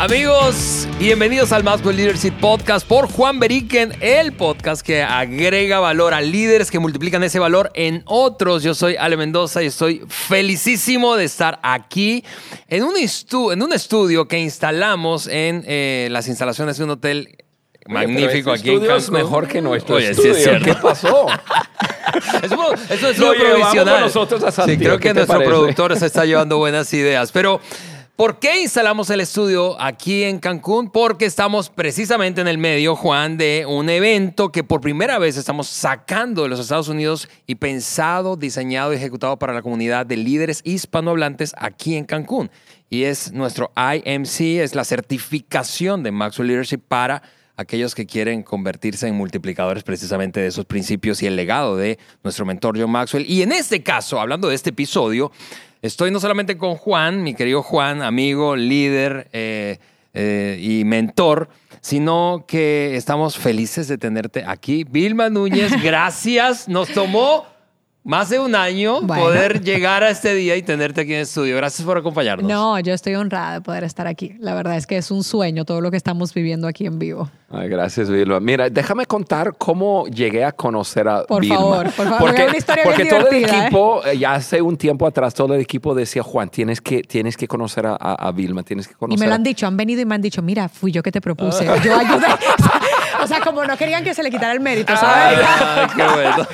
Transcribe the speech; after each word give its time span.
Amigos, 0.00 0.86
bienvenidos 1.00 1.50
al 1.50 1.64
Maxwell 1.64 1.96
Leadership 1.96 2.30
Podcast 2.40 2.86
por 2.86 3.10
Juan 3.10 3.40
Beriken, 3.40 3.92
el 4.00 4.30
podcast 4.32 4.82
que 4.86 5.02
agrega 5.02 5.80
valor 5.80 6.14
a 6.14 6.20
líderes 6.20 6.70
que 6.70 6.78
multiplican 6.78 7.24
ese 7.24 7.40
valor 7.40 7.72
en 7.74 8.02
otros. 8.06 8.62
Yo 8.62 8.74
soy 8.74 8.94
Ale 8.94 9.16
Mendoza 9.16 9.60
y 9.60 9.66
estoy 9.66 10.04
felicísimo 10.06 11.16
de 11.16 11.24
estar 11.24 11.58
aquí 11.64 12.22
en 12.68 12.84
un, 12.84 12.94
en 12.96 13.62
un 13.62 13.72
estudio 13.72 14.28
que 14.28 14.38
instalamos 14.38 15.26
en 15.26 15.64
eh, 15.66 16.06
las 16.12 16.28
instalaciones 16.28 16.78
de 16.78 16.84
un 16.84 16.90
hotel 16.90 17.36
magnífico 17.88 18.52
Oye, 18.52 18.60
aquí 18.60 18.70
en 18.70 18.90
es 18.92 19.10
mejor 19.10 19.48
que 19.48 19.60
nuestro 19.60 19.96
Oye, 19.96 20.14
sí 20.14 20.28
estudio. 20.28 20.32
es 20.36 20.42
cierto. 20.44 20.64
¿Qué 20.64 20.74
pasó? 20.74 21.26
Eso, 22.42 22.74
eso 22.88 23.08
es 23.10 23.18
Lo 23.18 23.32
provisional. 23.34 24.00
nosotros 24.02 24.44
a 24.44 24.52
sí, 24.64 24.76
creo 24.78 24.98
¿qué 24.98 25.08
que 25.08 25.14
nuestro 25.14 25.38
parece? 25.38 25.50
productor 25.50 25.96
se 25.98 26.06
está 26.06 26.24
llevando 26.24 26.56
buenas 26.58 26.92
ideas. 26.94 27.32
Pero, 27.32 27.60
¿por 28.18 28.40
qué 28.40 28.62
instalamos 28.62 29.10
el 29.10 29.20
estudio 29.20 29.80
aquí 29.80 30.24
en 30.24 30.40
Cancún? 30.40 30.90
Porque 30.90 31.24
estamos 31.24 31.70
precisamente 31.70 32.40
en 32.40 32.48
el 32.48 32.58
medio, 32.58 32.96
Juan, 32.96 33.36
de 33.38 33.64
un 33.64 33.88
evento 33.88 34.50
que 34.50 34.64
por 34.64 34.80
primera 34.80 35.20
vez 35.20 35.36
estamos 35.36 35.68
sacando 35.68 36.42
de 36.42 36.48
los 36.48 36.58
Estados 36.58 36.88
Unidos 36.88 37.28
y 37.46 37.54
pensado, 37.54 38.34
diseñado 38.34 38.92
y 38.92 38.96
ejecutado 38.96 39.38
para 39.38 39.52
la 39.52 39.62
comunidad 39.62 40.04
de 40.04 40.16
líderes 40.16 40.62
hispanohablantes 40.64 41.54
aquí 41.58 41.94
en 41.94 42.06
Cancún. 42.06 42.50
Y 42.90 43.04
es 43.04 43.30
nuestro 43.30 43.70
IMC, 43.76 44.62
es 44.64 44.74
la 44.74 44.82
certificación 44.82 46.02
de 46.02 46.10
Maxwell 46.10 46.48
Leadership 46.48 46.80
para 46.88 47.22
aquellos 47.58 47.96
que 47.96 48.06
quieren 48.06 48.44
convertirse 48.44 49.08
en 49.08 49.16
multiplicadores 49.16 49.82
precisamente 49.82 50.38
de 50.40 50.46
esos 50.46 50.64
principios 50.64 51.22
y 51.22 51.26
el 51.26 51.34
legado 51.34 51.76
de 51.76 51.98
nuestro 52.22 52.46
mentor 52.46 52.80
John 52.80 52.90
Maxwell. 52.90 53.28
Y 53.28 53.42
en 53.42 53.50
este 53.50 53.82
caso, 53.82 54.20
hablando 54.20 54.48
de 54.48 54.54
este 54.54 54.70
episodio, 54.70 55.32
estoy 55.82 56.12
no 56.12 56.20
solamente 56.20 56.56
con 56.56 56.76
Juan, 56.76 57.24
mi 57.24 57.34
querido 57.34 57.64
Juan, 57.64 58.00
amigo, 58.00 58.54
líder 58.54 59.28
eh, 59.32 59.78
eh, 60.14 60.56
y 60.62 60.84
mentor, 60.84 61.48
sino 61.80 62.44
que 62.46 62.94
estamos 62.94 63.36
felices 63.36 63.88
de 63.88 63.98
tenerte 63.98 64.44
aquí. 64.46 64.84
Vilma 64.84 65.28
Núñez, 65.28 65.72
gracias. 65.82 66.68
Nos 66.68 66.88
tomó 66.90 67.44
más 68.04 68.30
de 68.30 68.38
un 68.38 68.54
año 68.54 69.02
Bueno. 69.02 69.22
poder 69.24 69.62
llegar 69.62 70.02
a 70.02 70.08
este 70.10 70.34
día 70.34 70.56
y 70.56 70.62
tenerte 70.62 71.02
aquí 71.02 71.10
en 71.12 71.16
el 71.18 71.22
estudio. 71.24 71.56
Gracias 71.56 71.84
por 71.86 71.98
acompañarnos. 71.98 72.48
No, 72.50 72.78
yo 72.80 72.94
estoy 72.94 73.14
honrada 73.16 73.54
de 73.54 73.60
poder 73.60 73.84
estar 73.84 74.06
aquí. 74.06 74.34
La 74.40 74.54
verdad 74.54 74.76
es 74.76 74.86
que 74.86 74.96
es 74.96 75.10
un 75.10 75.22
sueño 75.22 75.64
todo 75.66 75.80
lo 75.82 75.90
que 75.90 75.98
estamos 75.98 76.32
viviendo 76.32 76.66
aquí 76.68 76.86
en 76.86 76.98
vivo. 76.98 77.28
Ay, 77.50 77.68
gracias, 77.68 78.08
Vilma. 78.10 78.40
Mira, 78.40 78.68
déjame 78.70 79.04
contar 79.06 79.54
cómo 79.58 80.06
llegué 80.06 80.44
a 80.44 80.52
conocer 80.52 81.08
a 81.08 81.24
Por 81.24 81.40
Vilma. 81.42 81.56
favor, 81.56 81.84
por 81.92 81.92
favor, 82.06 82.18
Porque, 82.18 82.24
porque 82.26 82.42
es 82.42 82.48
una 82.48 82.58
historia 82.58 82.84
porque 82.84 83.02
bien 83.04 83.16
todo 83.18 83.28
el 83.30 83.36
¿eh? 83.36 83.46
equipo, 83.46 84.06
eh, 84.06 84.18
ya 84.18 84.34
hace 84.34 84.60
un 84.62 84.76
tiempo 84.76 85.06
atrás, 85.06 85.34
todo 85.34 85.54
el 85.54 85.60
equipo 85.60 85.94
decía, 85.94 86.22
Juan, 86.22 86.48
tienes 86.50 86.80
que, 86.80 87.02
tienes 87.02 87.36
que 87.36 87.46
conocer 87.48 87.86
a, 87.86 87.92
a- 88.00 88.14
a 88.28 88.32
Vilma, 88.32 88.62
tienes 88.62 88.86
que 88.86 88.92
Y 88.94 88.96
conocer 88.96 89.20
me 89.20 89.28
lo 89.28 89.34
han 89.34 89.42
dicho, 89.42 89.66
han 89.66 89.76
venido 89.76 90.00
y 90.02 90.04
me 90.06 90.14
han 90.14 90.22
dicho, 90.22 90.40
mira, 90.42 90.68
fui 90.68 90.92
yo 90.92 91.02
que 91.02 91.10
te 91.12 91.20
propuse. 91.20 91.64
Yo 91.64 91.72
ayudé. 91.96 92.26
o 93.22 93.26
sea, 93.26 93.40
como 93.40 93.64
no 93.64 93.76
querían 93.76 94.04
que 94.04 94.14
se 94.14 94.22
le 94.22 94.30
quitara 94.30 94.52
el 94.52 94.60
mérito, 94.60 94.96
¿sabes? 94.96 95.38
Ay, 95.46 95.86
qué 95.96 96.02
bueno. 96.02 96.46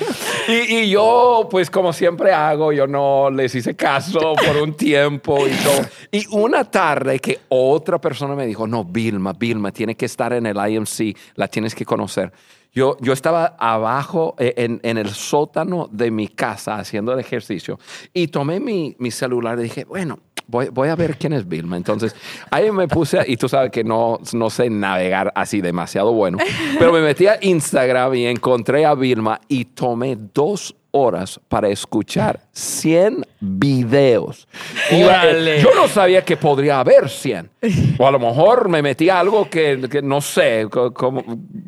Y, 0.48 0.76
y 0.76 0.90
yo, 0.90 1.48
pues 1.50 1.70
como 1.70 1.92
siempre 1.92 2.32
hago, 2.32 2.72
yo 2.72 2.86
no 2.86 3.30
les 3.30 3.54
hice 3.54 3.74
caso 3.74 4.34
por 4.34 4.56
un 4.56 4.74
tiempo 4.74 5.46
y 5.46 5.52
todo. 5.52 5.86
Y 6.10 6.26
una 6.30 6.64
tarde 6.64 7.18
que 7.18 7.40
otra 7.48 7.98
persona 7.98 8.34
me 8.34 8.46
dijo, 8.46 8.66
no, 8.66 8.84
Vilma, 8.84 9.32
Vilma, 9.32 9.72
tiene 9.72 9.94
que 9.94 10.06
estar 10.06 10.32
en 10.32 10.46
el 10.46 10.56
IMC, 10.56 11.16
la 11.34 11.48
tienes 11.48 11.74
que 11.74 11.84
conocer. 11.84 12.32
Yo, 12.74 12.96
yo 13.00 13.12
estaba 13.12 13.54
abajo 13.58 14.34
eh, 14.38 14.54
en, 14.56 14.80
en 14.82 14.98
el 14.98 15.10
sótano 15.10 15.88
de 15.92 16.10
mi 16.10 16.28
casa 16.28 16.76
haciendo 16.76 17.12
el 17.12 17.20
ejercicio 17.20 17.78
y 18.12 18.28
tomé 18.28 18.58
mi, 18.58 18.96
mi 18.98 19.12
celular 19.12 19.58
y 19.60 19.62
dije, 19.62 19.84
bueno, 19.84 20.18
voy, 20.46 20.68
voy 20.70 20.88
a 20.88 20.96
ver 20.96 21.16
quién 21.16 21.32
es 21.32 21.46
Vilma. 21.46 21.76
Entonces 21.76 22.14
ahí 22.50 22.70
me 22.70 22.88
puse, 22.88 23.22
y 23.26 23.36
tú 23.36 23.48
sabes 23.48 23.70
que 23.70 23.84
no, 23.84 24.18
no 24.32 24.50
sé 24.50 24.68
navegar 24.70 25.32
así 25.34 25.60
demasiado 25.60 26.12
bueno, 26.12 26.38
pero 26.78 26.92
me 26.92 27.00
metí 27.00 27.26
a 27.26 27.38
Instagram 27.40 28.14
y 28.14 28.26
encontré 28.26 28.84
a 28.84 28.94
Vilma 28.94 29.40
y 29.48 29.66
tomé 29.66 30.16
dos 30.34 30.74
horas 30.96 31.40
para 31.48 31.68
escuchar 31.68 32.40
100 32.52 33.26
videos. 33.40 34.46
Y, 34.90 35.02
eh, 35.02 35.60
yo 35.62 35.74
no 35.74 35.88
sabía 35.88 36.24
que 36.24 36.36
podría 36.36 36.78
haber 36.80 37.08
100. 37.10 37.50
O 37.98 38.06
a 38.06 38.10
lo 38.12 38.18
mejor 38.20 38.68
me 38.68 38.80
metí 38.80 39.08
a 39.10 39.18
algo 39.20 39.50
que, 39.50 39.88
que 39.90 40.00
no 40.02 40.20
sé 40.20 40.66
cómo- 40.70 41.24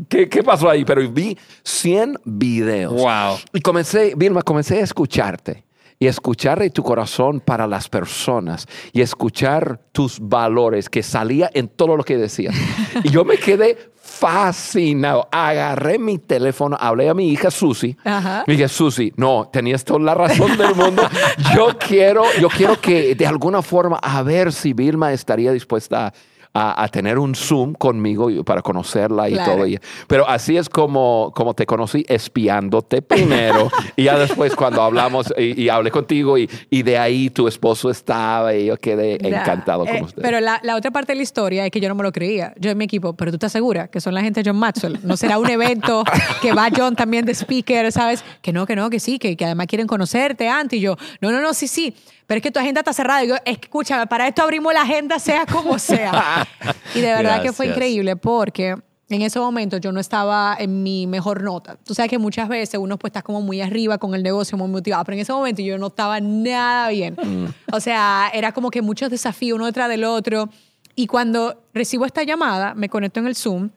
qué, 0.09 0.29
qué 0.29 0.43
pasó 0.45 0.71
ahí, 0.71 0.85
pero 0.85 1.07
vi 1.11 1.37
100 1.65 2.19
videos. 2.25 2.93
Wow. 2.93 3.39
Y 3.53 3.61
comencé, 3.61 4.15
Vilma, 4.17 4.43
comencé 4.43 4.79
a 4.79 4.85
escucharte 4.85 5.65
y 5.99 6.07
escuchar 6.07 6.59
de 6.61 6.71
tu 6.71 6.83
corazón 6.83 7.41
para 7.41 7.67
las 7.67 7.89
personas 7.89 8.67
y 8.93 9.01
escuchar 9.01 9.81
tus 9.93 10.19
valores 10.21 10.89
que 10.89 11.03
salía 11.03 11.51
en 11.55 11.69
todo 11.69 11.97
lo 11.97 12.05
que 12.05 12.17
decías. 12.17 12.55
Y 13.05 13.11
yo 13.11 13.25
me 13.25 13.37
quedé 13.37 13.77
fascinado. 13.95 15.29
Agarré 15.31 15.99
mi 15.99 16.19
teléfono, 16.19 16.77
hablé 16.81 17.11
a 17.11 17.15
mi 17.15 17.29
hija 17.29 17.51
Susi. 17.51 17.95
Ajá. 18.05 18.45
Y 18.47 18.53
dije, 18.53 18.69
Susi, 18.69 19.13
no, 19.17 19.51
tenías 19.53 19.85
toda 19.85 20.01
la 20.01 20.15
razón 20.15 20.57
del 20.57 20.75
mundo. 20.75 21.03
Yo 21.55 21.77
quiero, 21.79 22.25
yo 22.41 22.49
quiero 22.49 22.81
que 22.81 23.15
de 23.15 23.27
alguna 23.27 23.61
forma, 23.61 23.99
a 24.03 24.23
ver 24.23 24.53
si 24.53 24.73
Vilma 24.73 25.13
estaría 25.13 25.53
dispuesta 25.53 26.07
a, 26.07 26.13
a- 26.59 26.83
a 26.85 26.89
tener 26.89 27.19
un 27.19 27.35
Zoom 27.35 27.75
conmigo 27.75 28.31
para 28.45 28.63
conocerla 28.63 29.29
y 29.29 29.35
Claro. 29.35 29.53
todo. 29.57 29.67
Y- 29.67 29.79
Pero 30.07 30.27
así 30.29 30.57
es 30.57 30.69
como, 30.69 31.33
como 31.35 31.53
te 31.55 31.67
conocí, 31.67 32.05
espiándote 32.09 33.03
primero. 33.03 33.71
y 33.97 34.05
ya 34.05 34.19
después 34.19 34.55
cuando 34.57 34.83
hablamos 34.83 35.33
y, 35.37 35.63
y 35.65 35.69
hablé 35.69 35.91
contigo 35.91 36.39
y, 36.39 36.49
y 36.71 36.83
de 36.83 36.97
ahí 36.99 37.31
tu 37.31 37.47
esposo 37.49 37.91
estaba 37.91 38.55
y 38.55 38.67
yo 38.67 38.77
quedé 38.77 39.15
encantado 39.27 39.85
Eh, 39.87 39.91
con 39.93 40.03
usted. 40.05 40.23
Pero 40.23 40.41
la, 40.41 40.61
la 40.63 40.77
otra 40.77 40.91
parte 40.91 41.13
de 41.13 41.17
la 41.17 41.23
historia 41.23 41.65
es 41.67 41.71
que 41.71 41.81
yo 41.81 41.89
no 41.89 41.95
me 41.95 42.03
lo 42.03 42.13
creía. 42.13 42.55
Yo 42.59 42.71
en 42.71 42.79
mi 42.79 42.85
equipo, 42.85 43.15
pero 43.15 43.31
tú 43.31 43.37
estás 43.37 43.53
segura 43.53 43.89
que 43.89 44.01
son 44.01 44.15
la 44.15 44.23
gente 44.23 44.43
de 44.43 44.51
John 44.51 44.59
Maxwell. 44.59 44.99
No 45.03 45.17
será 45.17 45.39
un 45.39 45.51
evento 45.51 46.05
que 46.43 46.53
va 46.53 46.69
John 46.75 46.97
también 46.97 47.25
de 47.27 47.33
speaker, 47.35 47.91
¿sabes? 47.93 48.25
Que 48.43 48.53
no, 48.53 48.67
que 48.67 48.77
no, 48.77 48.89
que 48.91 49.01
sí, 49.01 49.19
que, 49.19 49.37
que 49.37 49.45
además 49.45 49.67
quieren 49.67 49.87
conocerte 49.87 50.49
antes. 50.49 50.79
Y 50.79 50.83
yo, 50.83 50.97
no, 51.21 51.31
no, 51.33 51.41
no, 51.41 51.53
sí, 51.55 51.69
sí. 51.69 51.95
Pero 52.27 52.39
es 52.39 52.43
que 52.43 52.51
tu 52.51 52.59
agenda 52.59 52.81
está 52.81 52.93
cerrada. 52.93 53.25
Y 53.25 53.29
yo, 53.29 53.37
escúchame, 53.45 54.07
para 54.07 54.27
esto 54.27 54.43
abrimos 54.43 54.73
la 54.75 54.83
agenda, 54.83 55.19
sea 55.19 55.47
como 55.47 55.79
sea. 55.79 56.47
Y 56.95 57.01
de 57.01 57.13
verdad 57.13 57.43
que 57.43 57.53
fue 57.53 57.67
increíble 57.67 58.17
porque 58.17 58.75
en 59.09 59.23
ese 59.23 59.39
momento 59.39 59.77
yo 59.77 59.93
no 59.93 60.01
estaba 60.01 60.57
en 60.59 60.83
mi 60.83 61.07
mejor 61.07 61.43
nota. 61.43 61.77
Tú 61.85 61.95
sabes 61.95 62.11
que 62.11 62.19
muchas 62.19 62.49
veces 62.49 62.81
uno 62.81 62.99
pues 62.99 63.11
está 63.11 63.23
como 63.23 63.41
muy 63.43 63.61
arriba 63.61 63.99
con 63.99 64.15
el 64.15 64.23
negocio, 64.23 64.57
muy 64.57 64.69
motivado, 64.69 65.05
pero 65.05 65.15
en 65.15 65.21
ese 65.21 65.33
momento 65.33 65.61
yo 65.63 65.77
no 65.79 65.89
estaba 65.89 66.21
nada 66.21 66.89
bien. 66.89 67.17
O 67.71 67.81
sea, 67.81 68.31
era 68.33 68.53
como 68.53 68.71
que 68.71 68.83
muchos 68.83 69.11
desafíos 69.11 69.57
uno 69.57 69.67
detrás 69.67 69.89
del 69.89 70.05
otro. 70.05 70.49
Y 70.95 71.07
cuando 71.07 71.63
recibo 71.75 72.07
esta 72.07 72.23
llamada, 72.23 72.75
me 72.75 72.89
conecto 72.89 73.21
en 73.21 73.27
el 73.27 73.37
Zoom, 73.37 73.69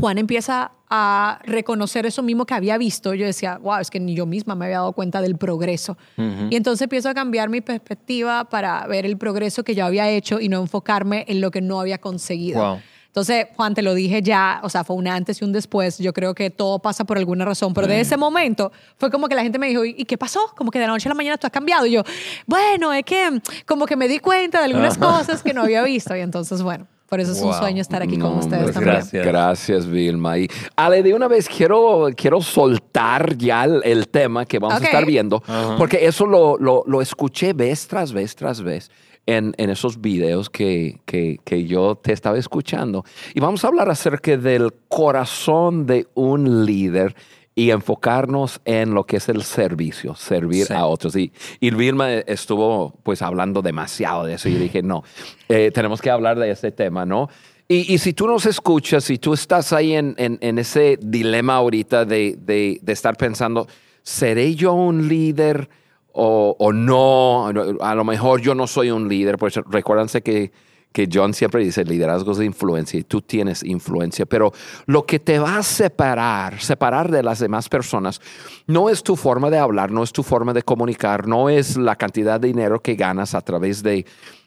Juan 0.00 0.18
empieza 0.18 0.72
a 0.88 1.38
reconocer 1.44 2.06
eso 2.06 2.22
mismo 2.22 2.46
que 2.46 2.54
había 2.54 2.76
visto. 2.78 3.14
Yo 3.14 3.24
decía, 3.26 3.58
wow, 3.58 3.78
es 3.78 3.90
que 3.90 4.00
ni 4.00 4.14
yo 4.14 4.26
misma 4.26 4.54
me 4.54 4.64
había 4.64 4.78
dado 4.78 4.92
cuenta 4.92 5.20
del 5.20 5.36
progreso. 5.36 5.96
Y 6.16 6.56
entonces 6.56 6.82
empiezo 6.82 7.08
a 7.08 7.14
cambiar 7.14 7.48
mi 7.48 7.60
perspectiva 7.60 8.44
para 8.44 8.86
ver 8.86 9.06
el 9.06 9.16
progreso 9.16 9.62
que 9.62 9.74
yo 9.74 9.84
había 9.84 10.08
hecho 10.08 10.40
y 10.40 10.48
no 10.48 10.60
enfocarme 10.60 11.24
en 11.28 11.40
lo 11.40 11.50
que 11.50 11.60
no 11.60 11.80
había 11.80 11.98
conseguido. 11.98 12.60
Wow. 12.60 12.80
Entonces, 13.10 13.46
Juan, 13.56 13.74
te 13.74 13.82
lo 13.82 13.92
dije 13.94 14.22
ya, 14.22 14.60
o 14.62 14.68
sea, 14.68 14.84
fue 14.84 14.94
un 14.94 15.08
antes 15.08 15.42
y 15.42 15.44
un 15.44 15.50
después. 15.50 15.98
Yo 15.98 16.12
creo 16.12 16.32
que 16.32 16.48
todo 16.48 16.78
pasa 16.78 17.02
por 17.04 17.18
alguna 17.18 17.44
razón, 17.44 17.74
pero 17.74 17.88
de 17.88 18.00
ese 18.00 18.16
momento 18.16 18.70
fue 18.98 19.10
como 19.10 19.28
que 19.28 19.34
la 19.34 19.42
gente 19.42 19.58
me 19.58 19.66
dijo, 19.66 19.84
¿y 19.84 20.04
qué 20.04 20.16
pasó? 20.16 20.40
Como 20.56 20.70
que 20.70 20.78
de 20.78 20.86
la 20.86 20.92
noche 20.92 21.08
a 21.08 21.10
la 21.10 21.16
mañana 21.16 21.36
tú 21.36 21.44
has 21.44 21.52
cambiado. 21.52 21.86
Y 21.86 21.92
yo, 21.92 22.04
bueno, 22.46 22.92
es 22.92 23.02
que 23.04 23.40
como 23.66 23.86
que 23.86 23.96
me 23.96 24.06
di 24.06 24.20
cuenta 24.20 24.58
de 24.60 24.66
algunas 24.66 24.96
cosas 24.96 25.42
que 25.42 25.52
no 25.52 25.62
había 25.62 25.82
visto. 25.82 26.14
Y 26.14 26.20
entonces, 26.20 26.62
bueno, 26.62 26.86
por 27.10 27.20
eso 27.20 27.32
es 27.32 27.42
un 27.42 27.52
sueño 27.52 27.82
estar 27.82 28.00
aquí 28.00 28.16
con 28.16 28.38
ustedes 28.38 28.72
también. 28.72 28.94
gracias. 28.94 29.26
Gracias, 29.26 29.86
Vilma. 29.86 30.38
Y 30.38 30.48
Ale, 30.76 31.02
de 31.02 31.12
una 31.12 31.28
vez 31.28 31.48
quiero, 31.48 32.06
quiero 32.16 32.40
soltar 32.40 33.36
ya 33.36 33.64
el, 33.64 33.82
el 33.84 34.08
tema 34.08 34.46
que 34.46 34.58
vamos 34.58 34.76
Ok. 34.78 34.84
a 34.84 34.86
estar 34.86 35.04
viendo, 35.04 35.42
porque 35.76 36.06
eso 36.06 36.24
lo, 36.24 36.56
lo, 36.58 36.84
lo 36.86 37.02
escuché 37.02 37.52
vez 37.52 37.86
tras 37.88 38.12
vez 38.12 38.34
tras 38.36 38.62
vez 38.62 38.90
en, 39.26 39.52
en 39.58 39.70
esos 39.70 40.00
videos 40.00 40.48
que, 40.48 41.00
que, 41.04 41.38
que 41.44 41.64
yo 41.66 41.96
te 41.96 42.12
estaba 42.12 42.38
escuchando. 42.38 43.04
Y 43.34 43.40
vamos 43.40 43.64
a 43.64 43.68
hablar 43.68 43.90
acerca 43.90 44.36
del 44.36 44.72
corazón 44.88 45.86
de 45.86 46.06
un 46.14 46.64
líder 46.64 47.14
y 47.60 47.70
enfocarnos 47.72 48.60
en 48.64 48.94
lo 48.94 49.04
que 49.04 49.16
es 49.18 49.28
el 49.28 49.42
servicio, 49.42 50.14
servir 50.14 50.66
Sí. 50.66 50.72
a 50.72 50.86
otros. 50.86 51.14
Y, 51.16 51.32
y 51.60 51.70
Vilma 51.70 52.10
estuvo 52.12 52.94
pues 53.02 53.20
hablando 53.22 53.60
demasiado 53.62 54.24
de 54.24 54.34
eso 54.34 54.48
y 54.48 54.54
dije, 54.54 54.82
no, 54.82 55.04
eh, 55.48 55.70
tenemos 55.74 56.00
que 56.00 56.10
hablar 56.10 56.38
de 56.38 56.50
este 56.50 56.72
tema, 56.72 57.04
¿no? 57.04 57.28
Y, 57.68 57.92
y 57.92 57.98
si 57.98 58.12
tú 58.14 58.26
nos 58.26 58.46
escuchas, 58.46 59.04
si 59.04 59.18
tú 59.18 59.32
estás 59.34 59.72
ahí 59.72 59.94
en, 59.94 60.14
en- 60.18 60.38
en 60.40 60.58
ese 60.58 60.98
dilema 61.00 61.56
ahorita 61.56 62.04
de, 62.04 62.36
de- 62.40 62.78
de 62.82 62.92
estar 62.92 63.16
pensando, 63.16 63.66
¿seré 64.02 64.54
yo 64.54 64.72
un 64.72 65.06
líder 65.08 65.68
o, 66.12 66.56
o 66.58 66.72
no? 66.72 67.46
A 67.80 67.94
lo 67.94 68.04
mejor 68.04 68.40
yo 68.40 68.54
no 68.54 68.66
soy 68.66 68.90
un 68.90 69.08
líder, 69.08 69.36
pues 69.36 69.54
recuérdense 69.70 70.22
que, 70.22 70.50
que 70.92 71.08
John 71.12 71.34
siempre 71.34 71.62
dice 71.62 71.84
liderazgos 71.84 72.38
de 72.38 72.44
influencia 72.44 72.98
y 72.98 73.04
tú 73.04 73.22
tienes 73.22 73.62
influencia, 73.62 74.26
pero 74.26 74.52
lo 74.86 75.06
que 75.06 75.18
te 75.18 75.38
va 75.38 75.58
a 75.58 75.62
separar, 75.62 76.60
separar 76.60 77.10
de 77.10 77.22
las 77.22 77.38
demás 77.38 77.68
personas, 77.68 78.20
no 78.66 78.90
es 78.90 79.02
tu 79.02 79.16
forma 79.16 79.50
de 79.50 79.58
hablar, 79.58 79.90
no 79.90 80.02
es 80.02 80.12
tu 80.12 80.22
forma 80.22 80.52
de 80.52 80.62
comunicar, 80.62 81.26
no 81.28 81.48
es 81.48 81.76
la 81.76 81.96
cantidad 81.96 82.40
de 82.40 82.48
dinero 82.48 82.80
que 82.80 82.94
ganas 82.94 83.34
a 83.34 83.40
través 83.40 83.82
de 83.82 84.04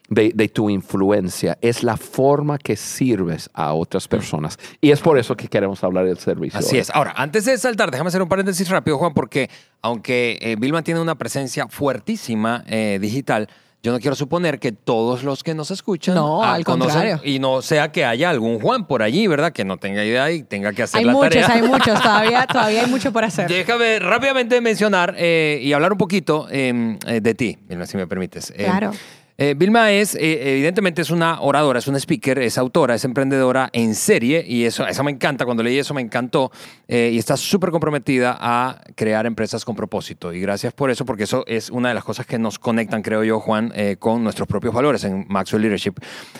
de, 0.08 0.32
de 0.34 0.48
tu 0.48 0.68
influencia, 0.68 1.58
es 1.60 1.82
la 1.82 1.96
forma 1.96 2.58
que 2.58 2.76
sirves 2.76 3.48
a 3.54 3.72
otras 3.72 4.06
personas. 4.06 4.58
Y 4.80 4.90
es 4.90 5.00
por 5.00 5.18
eso 5.18 5.34
que 5.36 5.48
queremos 5.48 5.82
hablar 5.82 6.04
del 6.04 6.18
servicio. 6.18 6.58
Así 6.58 6.76
hoy. 6.76 6.80
es. 6.80 6.90
Ahora, 6.90 7.14
antes 7.16 7.46
de 7.46 7.56
saltar, 7.56 7.90
déjame 7.90 8.08
hacer 8.08 8.22
un 8.22 8.28
paréntesis 8.28 8.68
rápido, 8.68 8.98
Juan, 8.98 9.14
porque 9.14 9.48
aunque 9.80 10.38
eh, 10.40 10.56
Vilma 10.58 10.82
tiene 10.82 11.00
una 11.00 11.14
presencia 11.14 11.68
fuertísima 11.68 12.64
eh, 12.66 12.98
digital, 13.00 13.48
yo 13.84 13.92
no 13.92 14.00
quiero 14.00 14.16
suponer 14.16 14.58
que 14.58 14.72
todos 14.72 15.22
los 15.24 15.44
que 15.44 15.52
nos 15.54 15.70
escuchan 15.70 16.14
No, 16.14 16.42
ah, 16.42 16.54
al 16.54 16.64
conocen 16.64 16.92
contrario. 16.94 17.20
y 17.22 17.38
no 17.38 17.60
sea 17.60 17.92
que 17.92 18.04
haya 18.04 18.30
algún 18.30 18.58
Juan 18.58 18.86
por 18.86 19.02
allí, 19.02 19.26
¿verdad? 19.26 19.52
Que 19.52 19.62
no 19.64 19.76
tenga 19.76 20.02
idea 20.02 20.32
y 20.32 20.42
tenga 20.42 20.72
que 20.72 20.82
hacer 20.84 21.00
Hay 21.00 21.04
la 21.04 21.12
muchos, 21.12 21.28
tarea. 21.30 21.52
hay 21.52 21.62
muchos. 21.62 22.02
Todavía, 22.02 22.46
todavía 22.50 22.80
hay 22.84 22.90
mucho 22.90 23.12
por 23.12 23.24
hacer. 23.24 23.46
Déjame 23.46 23.98
rápidamente 23.98 24.58
mencionar 24.62 25.14
eh, 25.18 25.60
y 25.62 25.72
hablar 25.74 25.92
un 25.92 25.98
poquito 25.98 26.48
eh, 26.50 26.96
eh, 27.06 27.20
de 27.20 27.34
ti, 27.34 27.58
si 27.86 27.96
me 27.98 28.06
permites. 28.06 28.50
Eh, 28.56 28.64
Claro. 28.64 28.90
eh, 28.92 28.96
Vilma 29.36 29.90
es, 29.90 30.14
eh, 30.14 30.52
evidentemente, 30.52 31.02
es 31.02 31.10
una 31.10 31.40
oradora, 31.40 31.80
es 31.80 31.88
una 31.88 31.98
speaker, 31.98 32.38
es 32.38 32.56
autora, 32.56 32.94
es 32.94 33.04
emprendedora 33.04 33.68
en 33.72 33.94
serie 33.94 34.44
y 34.46 34.64
eso, 34.64 34.86
eso 34.86 35.02
me 35.02 35.10
encanta. 35.10 35.44
Cuando 35.44 35.62
leí 35.62 35.78
eso 35.78 35.92
me 35.92 36.00
encantó 36.00 36.52
eh, 36.86 37.10
y 37.12 37.18
está 37.18 37.36
súper 37.36 37.70
comprometida 37.70 38.36
a 38.38 38.80
crear 38.94 39.26
empresas 39.26 39.64
con 39.64 39.74
propósito. 39.74 40.32
Y 40.32 40.40
gracias 40.40 40.72
por 40.72 40.90
eso, 40.90 41.04
porque 41.04 41.24
eso 41.24 41.44
es 41.46 41.70
una 41.70 41.88
de 41.88 41.94
las 41.94 42.04
cosas 42.04 42.26
que 42.26 42.38
nos 42.38 42.58
conectan, 42.58 43.02
creo 43.02 43.24
yo, 43.24 43.40
Juan, 43.40 43.72
eh, 43.74 43.96
con 43.98 44.22
nuestros 44.22 44.46
propios 44.46 44.72
valores 44.72 45.04
en 45.04 45.26
Maxwell 45.28 45.62
Leadership. 45.62 45.94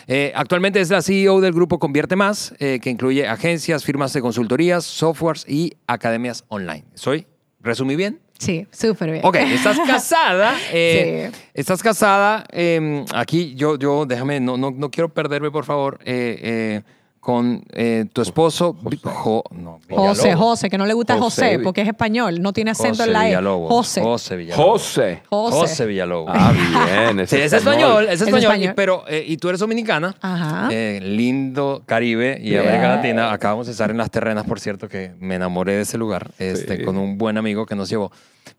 Eh, 0.07 0.31
actualmente 0.35 0.79
es 0.79 0.89
la 0.89 1.01
CEO 1.01 1.41
del 1.41 1.53
grupo 1.53 1.79
Convierte 1.79 2.15
Más, 2.15 2.53
eh, 2.59 2.79
que 2.81 2.89
incluye 2.89 3.27
agencias, 3.27 3.83
firmas 3.83 4.13
de 4.13 4.21
consultorías, 4.21 4.85
softwares 4.85 5.45
y 5.47 5.73
academias 5.87 6.45
online. 6.47 6.85
¿Soy? 6.93 7.27
¿Resumí 7.61 7.95
bien? 7.95 8.24
Sí, 8.37 8.67
súper 8.71 9.11
bien. 9.11 9.25
Ok, 9.25 9.35
estás 9.37 9.77
casada. 9.87 10.55
eh, 10.71 11.31
Sí. 11.33 11.41
Estás 11.53 11.81
casada. 11.81 12.43
eh, 12.51 13.05
aquí 13.13 13.55
yo, 13.55 13.77
yo, 13.77 14.05
déjame, 14.05 14.39
no, 14.39 14.57
no, 14.57 14.71
no 14.71 14.91
quiero 14.91 15.09
perderme, 15.09 15.51
por 15.51 15.65
favor, 15.65 15.99
eh, 16.05 16.37
eh, 16.41 16.81
con 17.25 17.63
eh, 17.73 18.05
tu 18.13 18.21
esposo. 18.21 18.77
Jo- 19.03 19.43
no, 19.49 19.79
José. 19.89 20.35
José, 20.35 20.69
que 20.69 20.77
no 20.77 20.85
le 20.85 20.93
gusta 20.93 21.17
José. 21.17 21.41
José, 21.41 21.59
porque 21.59 21.81
es 21.81 21.87
español, 21.87 22.39
no 22.39 22.53
tiene 22.53 22.69
acento 22.69 22.97
José 22.99 23.03
en 23.05 23.13
la 23.13 23.23
E. 23.25 23.29
Villalobos. 23.29 23.67
José. 23.69 24.01
José 24.03 24.35
Villalobos. 24.35 24.81
José. 24.83 25.21
José. 25.27 25.57
José 25.57 25.85
Villalobos. 25.87 26.31
Ah, 26.31 26.53
bien. 26.53 27.27
Sí, 27.27 27.37
es 27.37 27.51
español, 27.51 28.03
es 28.07 28.21
Es 28.21 28.27
español, 28.27 28.61
y- 28.61 28.67
pero 28.75 29.05
eh, 29.07 29.23
y 29.27 29.37
tú 29.37 29.49
eres 29.49 29.59
dominicana, 29.59 30.13
Ajá. 30.21 30.67
Eh, 30.71 30.99
lindo 31.01 31.81
Caribe 31.87 32.37
y 32.39 32.55
América 32.57 32.89
Latina. 32.97 33.31
Acabamos 33.33 33.65
de 33.65 33.71
estar 33.71 33.89
en 33.89 33.97
las 33.97 34.11
terrenas, 34.11 34.45
por 34.45 34.59
cierto, 34.59 34.87
que 34.87 35.13
me 35.19 35.33
enamoré 35.33 35.73
de 35.77 35.81
ese 35.81 35.97
lugar, 35.97 36.29
este, 36.37 36.77
Sí. 36.77 36.83
con 36.83 36.95
un 36.95 37.17
buen 37.17 37.39
amigo 37.39 37.65
que 37.65 37.73
nos 37.73 37.89
llevó. 37.89 38.11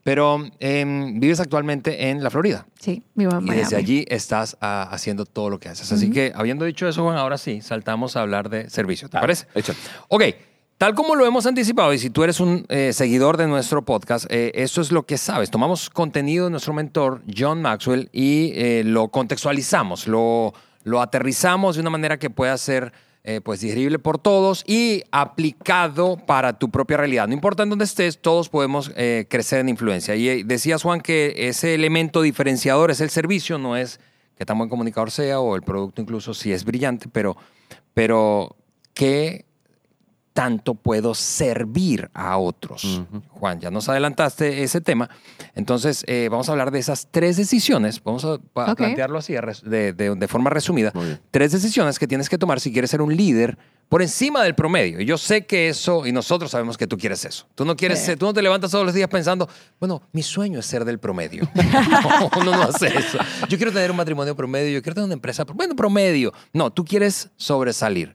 Pero 0.03 0.43
em, 0.59 1.19
vives 1.19 1.39
actualmente 1.39 2.09
en 2.09 2.23
la 2.23 2.29
Florida. 2.29 2.65
Sí, 2.79 3.03
vivo 3.15 3.31
en 3.31 3.37
Y 3.39 3.41
Miami. 3.41 3.61
desde 3.63 3.75
allí 3.75 4.05
estás 4.07 4.57
ah, 4.61 4.87
haciendo 4.91 5.25
todo 5.25 5.49
lo 5.49 5.59
que 5.59 5.69
haces. 5.69 5.91
Así 5.91 6.09
que, 6.11 6.31
habiendo 6.35 6.65
dicho 6.65 6.87
eso, 6.87 7.03
Juan, 7.03 7.17
ahora 7.17 7.37
sí, 7.37 7.61
saltamos 7.61 8.15
a 8.15 8.21
hablar 8.21 8.49
de 8.49 8.69
servicio. 8.69 9.09
¿Te 9.09 9.19
parece? 9.19 9.47
échale. 9.55 9.77
Ok. 10.09 10.23
Tal 10.77 10.93
como 10.93 11.15
lo 11.15 11.25
hemos 11.25 11.47
anticipado, 11.47 11.91
y 11.91 11.97
si 11.97 12.11
tú 12.11 12.23
eres 12.23 12.39
un 12.39 12.63
eh, 12.69 12.93
seguidor 12.93 13.35
de 13.37 13.47
nuestro 13.47 13.83
podcast, 13.83 14.27
eh, 14.29 14.51
eso 14.53 14.79
es 14.79 14.91
lo 14.91 15.07
que 15.07 15.17
sabes. 15.17 15.49
Tomamos 15.49 15.89
contenido 15.89 16.45
de 16.45 16.51
nuestro 16.51 16.71
mentor, 16.71 17.23
John 17.35 17.63
Maxwell, 17.63 18.09
y 18.13 18.51
eh, 18.53 18.83
lo 18.85 19.07
contextualizamos, 19.07 20.07
lo, 20.07 20.53
lo 20.83 21.01
aterrizamos 21.01 21.77
de 21.77 21.81
una 21.81 21.89
manera 21.89 22.19
que 22.19 22.29
pueda 22.29 22.55
ser 22.59 22.93
eh, 23.29 23.41
pues, 23.41 23.59
digerible 23.59 23.99
por 23.99 24.19
todos 24.19 24.63
y 24.65 25.03
aplicado 25.11 26.15
para 26.15 26.57
tu 26.57 26.69
propia 26.69 26.95
realidad. 26.95 27.27
No 27.27 27.33
importa 27.33 27.63
en 27.63 27.69
dónde 27.69 27.83
estés, 27.83 28.21
todos 28.21 28.47
podemos 28.47 28.93
eh, 28.95 29.25
crecer 29.29 29.59
en 29.59 29.67
influencia. 29.67 30.15
Y 30.15 30.29
eh, 30.29 30.43
decías, 30.45 30.81
Juan, 30.81 31.01
que 31.01 31.33
ese 31.35 31.75
elemento 31.75 32.21
diferenciador 32.21 32.89
es 32.89 33.01
el 33.01 33.09
servicio, 33.09 33.57
no 33.57 33.75
es 33.75 33.99
que 34.37 34.45
tan 34.45 34.57
buen 34.57 34.69
comunicador 34.69 35.11
sea 35.11 35.41
o 35.41 35.57
el 35.57 35.61
producto 35.61 36.01
incluso 36.01 36.33
si 36.33 36.53
es 36.53 36.63
brillante, 36.63 37.09
pero, 37.11 37.35
pero 37.93 38.55
¿qué 38.93 39.43
tanto 40.37 40.75
puedo 40.75 41.15
servir 41.15 42.11
a 42.13 42.37
otros? 42.37 43.01
Juan, 43.31 43.59
ya 43.59 43.71
nos 43.71 43.89
adelantaste 43.89 44.61
ese 44.61 44.81
tema. 44.81 45.09
Entonces, 45.55 46.03
eh, 46.05 46.27
vamos 46.29 46.47
a 46.47 46.51
hablar 46.51 46.69
de 46.69 46.77
esas 46.77 47.07
tres 47.09 47.37
decisiones. 47.37 48.03
Vamos 48.03 48.23
a, 48.23 48.37
pa- 48.53 48.71
Ok. 48.73 48.77
plantearlo 48.77 49.17
así, 49.17 49.33
de, 49.63 49.93
de- 49.93 50.13
de 50.15 50.27
forma 50.27 50.51
resumida. 50.51 50.93
Tres 51.31 51.53
decisiones 51.53 51.97
que 51.97 52.05
tienes 52.07 52.29
que 52.29 52.37
tomar 52.37 52.59
si 52.59 52.71
quieres 52.71 52.91
ser 52.91 53.01
un 53.01 53.15
líder 53.17 53.57
por 53.89 54.03
encima 54.03 54.43
del 54.43 54.53
promedio. 54.53 54.99
Y 55.01 55.05
yo 55.05 55.17
sé 55.17 55.47
que 55.47 55.69
eso, 55.69 56.05
y 56.05 56.11
nosotros 56.11 56.51
sabemos 56.51 56.77
que 56.77 56.85
tú 56.85 56.97
quieres 56.99 57.25
eso. 57.25 57.47
Tú 57.55 57.65
no 57.65 57.75
quieres 57.75 57.97
ser- 57.99 58.19
tú 58.19 58.25
no 58.27 58.33
te 58.33 58.43
levantas 58.43 58.69
todos 58.69 58.85
los 58.85 58.93
días 58.93 59.09
pensando, 59.09 59.49
bueno, 59.79 60.03
mi 60.11 60.21
sueño 60.21 60.59
es 60.59 60.67
ser 60.67 60.85
del 60.85 60.99
promedio. 60.99 61.49
no, 61.55 62.29
uno 62.41 62.51
no 62.51 62.61
hace 62.63 62.87
eso. 62.95 63.17
Yo 63.49 63.57
quiero 63.57 63.71
tener 63.71 63.89
un 63.89 63.97
matrimonio 63.97 64.35
promedio, 64.35 64.69
yo 64.71 64.83
quiero 64.83 64.93
tener 64.93 65.05
una 65.05 65.13
empresa, 65.15 65.45
bueno, 65.45 65.75
promedio. 65.75 66.31
No, 66.53 66.69
tú 66.69 66.85
quieres 66.85 67.31
sobresalir. 67.37 68.13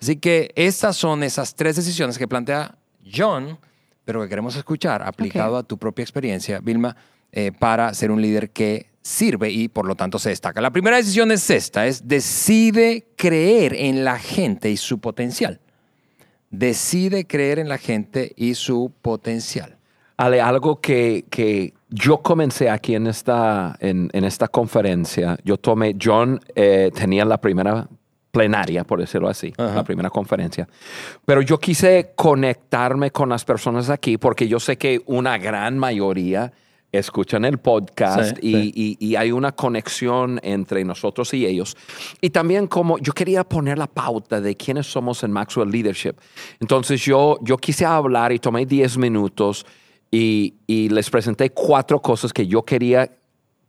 Así 0.00 0.16
que 0.16 0.52
estas 0.54 0.96
son 0.96 1.22
esas 1.22 1.54
tres 1.54 1.63
decisiones 1.72 2.18
que 2.18 2.28
plantea 2.28 2.76
John, 3.04 3.58
pero 4.04 4.22
que 4.22 4.28
queremos 4.28 4.56
escuchar 4.56 5.02
aplicado 5.02 5.56
a 5.56 5.62
tu 5.62 5.78
propia 5.78 6.02
experiencia, 6.02 6.60
Vilma, 6.60 6.96
eh, 7.32 7.52
para 7.58 7.92
ser 7.94 8.10
un 8.10 8.20
líder 8.20 8.50
que 8.50 8.90
sirve 9.02 9.50
y 9.50 9.68
por 9.68 9.86
lo 9.86 9.94
tanto 9.94 10.18
se 10.18 10.30
destaca. 10.30 10.60
La 10.60 10.70
primera 10.70 10.96
decisión 10.96 11.30
es 11.30 11.48
esta, 11.50 11.86
es 11.86 12.08
decide 12.08 13.06
creer 13.16 13.74
en 13.74 14.04
la 14.04 14.18
gente 14.18 14.70
y 14.70 14.76
su 14.76 14.98
potencial. 14.98 15.60
Decide 16.50 17.26
creer 17.26 17.58
en 17.58 17.68
la 17.68 17.78
gente 17.78 18.32
y 18.36 18.54
su 18.54 18.92
potencial. 19.02 19.76
Ale, 20.16 20.40
algo 20.40 20.80
que, 20.80 21.24
que 21.28 21.74
yo 21.90 22.22
comencé 22.22 22.70
aquí 22.70 22.94
en 22.94 23.08
esta, 23.08 23.76
en, 23.80 24.10
en 24.12 24.24
esta 24.24 24.46
conferencia, 24.46 25.36
yo 25.44 25.56
tomé, 25.56 25.96
John 26.00 26.40
eh, 26.54 26.90
tenía 26.94 27.24
la 27.24 27.40
primera 27.40 27.88
plenaria, 28.34 28.84
por 28.84 29.00
decirlo 29.00 29.28
así, 29.28 29.52
Ajá. 29.56 29.74
la 29.76 29.84
primera 29.84 30.10
conferencia, 30.10 30.68
pero 31.24 31.40
yo 31.40 31.58
quise 31.58 32.12
conectarme 32.16 33.10
con 33.10 33.30
las 33.30 33.44
personas 33.46 33.88
aquí 33.88 34.18
porque 34.18 34.46
yo 34.48 34.60
sé 34.60 34.76
que 34.76 35.00
una 35.06 35.38
gran 35.38 35.78
mayoría 35.78 36.52
escuchan 36.92 37.44
el 37.44 37.58
podcast 37.58 38.36
Sí, 38.38 38.46
y, 38.46 38.52
sí. 38.52 38.72
y- 39.00 39.06
y 39.08 39.16
hay 39.16 39.32
una 39.32 39.50
conexión 39.52 40.38
entre 40.44 40.84
nosotros 40.84 41.34
y 41.34 41.44
ellos. 41.44 41.76
Y 42.20 42.30
también 42.30 42.68
como 42.68 42.98
yo 42.98 43.12
quería 43.12 43.42
poner 43.42 43.78
la 43.78 43.88
pauta 43.88 44.40
de 44.40 44.56
quiénes 44.56 44.86
somos 44.86 45.24
en 45.24 45.32
Maxwell 45.32 45.70
Leadership. 45.70 46.14
Entonces 46.60 47.00
yo, 47.04 47.38
yo 47.42 47.56
quise 47.56 47.84
hablar 47.84 48.30
y 48.32 48.38
tomé 48.38 48.64
10 48.66 48.96
minutos 48.98 49.66
y, 50.08 50.54
y 50.68 50.88
les 50.90 51.10
presenté 51.10 51.50
cuatro 51.50 52.00
cosas 52.00 52.32
que 52.32 52.46
yo 52.46 52.62
quería 52.62 53.10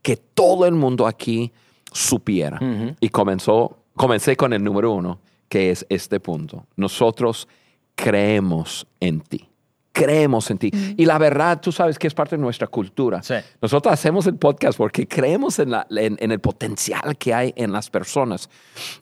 que 0.02 0.16
todo 0.16 0.64
el 0.66 0.74
mundo 0.76 1.04
aquí 1.08 1.50
supiera. 1.92 2.60
Y 3.00 3.08
comenzó, 3.08 3.76
comencé 3.96 4.36
con 4.36 4.52
el 4.52 4.62
número 4.62 4.92
uno, 4.92 5.20
que 5.48 5.70
es 5.70 5.86
este 5.88 6.20
punto. 6.20 6.66
Nosotros 6.76 7.48
creemos 7.94 8.86
en 9.00 9.20
ti. 9.20 9.48
Creemos 9.92 10.50
en 10.50 10.58
ti. 10.58 10.70
Y 10.98 11.06
la 11.06 11.16
verdad, 11.16 11.58
tú 11.60 11.72
sabes 11.72 11.98
que 11.98 12.06
es 12.06 12.12
parte 12.12 12.36
de 12.36 12.42
nuestra 12.42 12.66
cultura. 12.66 13.22
Sí. 13.22 13.34
Nosotros 13.62 13.92
hacemos 13.94 14.26
el 14.26 14.36
podcast 14.36 14.76
porque 14.76 15.08
creemos 15.08 15.58
en, 15.58 15.70
la- 15.70 15.86
en- 15.90 16.16
en 16.20 16.32
el 16.32 16.38
potencial 16.40 17.16
que 17.16 17.32
hay 17.32 17.54
en 17.56 17.72
las 17.72 17.88
personas. 17.88 18.50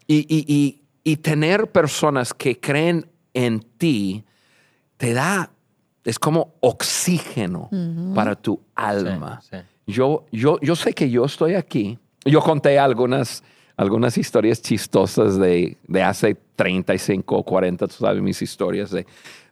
Y, 0.06 0.18
y- 0.32 0.44
y- 0.46 0.80
y 1.02 1.16
tener 1.16 1.66
personas 1.72 2.32
que 2.32 2.60
creen 2.60 3.10
en 3.34 3.60
ti 3.60 4.24
te 4.96 5.12
da, 5.12 5.50
es 6.04 6.18
como 6.20 6.54
oxígeno 6.60 7.68
para 8.14 8.36
tu 8.36 8.60
alma. 8.76 9.40
Sí, 9.42 9.48
sí. 9.52 9.56
Yo, 9.86 10.24
yo, 10.30 10.58
yo 10.60 10.76
sé 10.76 10.92
que 10.94 11.10
yo 11.10 11.24
estoy 11.24 11.56
aquí. 11.56 11.98
Yo 12.24 12.40
conté 12.40 12.78
algunas, 12.78 13.42
algunas 13.76 14.16
historias 14.19 14.62
chistosas 14.62 15.38
de, 15.38 15.76
de 15.88 16.02
hace 16.02 16.37
35 16.57 17.37
o 17.37 17.43
40, 17.43 17.87
tú 17.88 17.95
sabes, 17.95 18.23
mis 18.23 18.40
historias 18.43 18.90
de, 18.90 19.07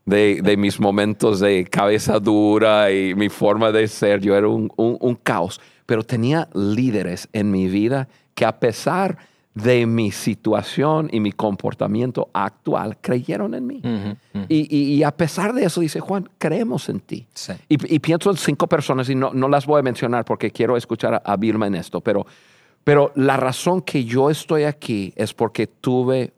de, 0.04 0.40
de 0.42 0.56
mis 0.56 0.78
momentos 0.80 1.40
de 1.40 1.64
cabeza 1.64 2.18
dura 2.20 2.90
y 2.92 3.14
mi 3.14 3.28
forma 3.28 3.72
de 3.72 3.88
ser. 3.88 4.20
Yo 4.20 4.36
era 4.36 4.48
un, 4.48 4.70
un- 4.76 4.96
un 5.00 5.14
caos, 5.16 5.60
pero 5.86 6.02
tenía 6.04 6.48
líderes 6.54 7.28
en 7.32 7.50
mi 7.50 7.66
vida 7.68 8.08
que 8.34 8.44
a 8.44 8.58
pesar 8.60 9.18
de 9.54 9.84
mi 9.84 10.10
situación 10.12 11.10
y 11.12 11.20
mi 11.20 11.30
comportamiento 11.32 12.30
actual, 12.32 12.96
creyeron 13.02 13.54
en 13.54 13.66
mí. 13.66 13.82
Y, 14.48 14.74
y- 14.74 14.94
y 14.94 15.02
a 15.02 15.10
pesar 15.10 15.52
de 15.52 15.64
eso, 15.64 15.82
dice 15.82 16.00
Juan, 16.00 16.26
creemos 16.38 16.88
en 16.88 17.00
ti. 17.00 17.26
Sí. 17.34 17.52
Y, 17.68 17.94
y 17.96 17.98
pienso 17.98 18.30
en 18.30 18.38
cinco 18.38 18.66
personas 18.66 19.10
y 19.10 19.14
no, 19.14 19.32
no 19.34 19.48
las 19.48 19.66
voy 19.66 19.80
a 19.80 19.82
mencionar 19.82 20.24
porque 20.24 20.50
quiero 20.50 20.76
escuchar 20.78 21.14
a, 21.14 21.16
a 21.18 21.36
Vilma 21.36 21.66
en 21.66 21.74
esto, 21.74 22.00
pero, 22.00 22.24
pero 22.84 23.12
la 23.14 23.36
razón 23.36 23.82
que 23.82 24.04
yo 24.04 24.30
estoy 24.30 24.64
aquí 24.64 25.12
es 25.16 25.34
porque 25.34 25.66
tuve 25.66 26.32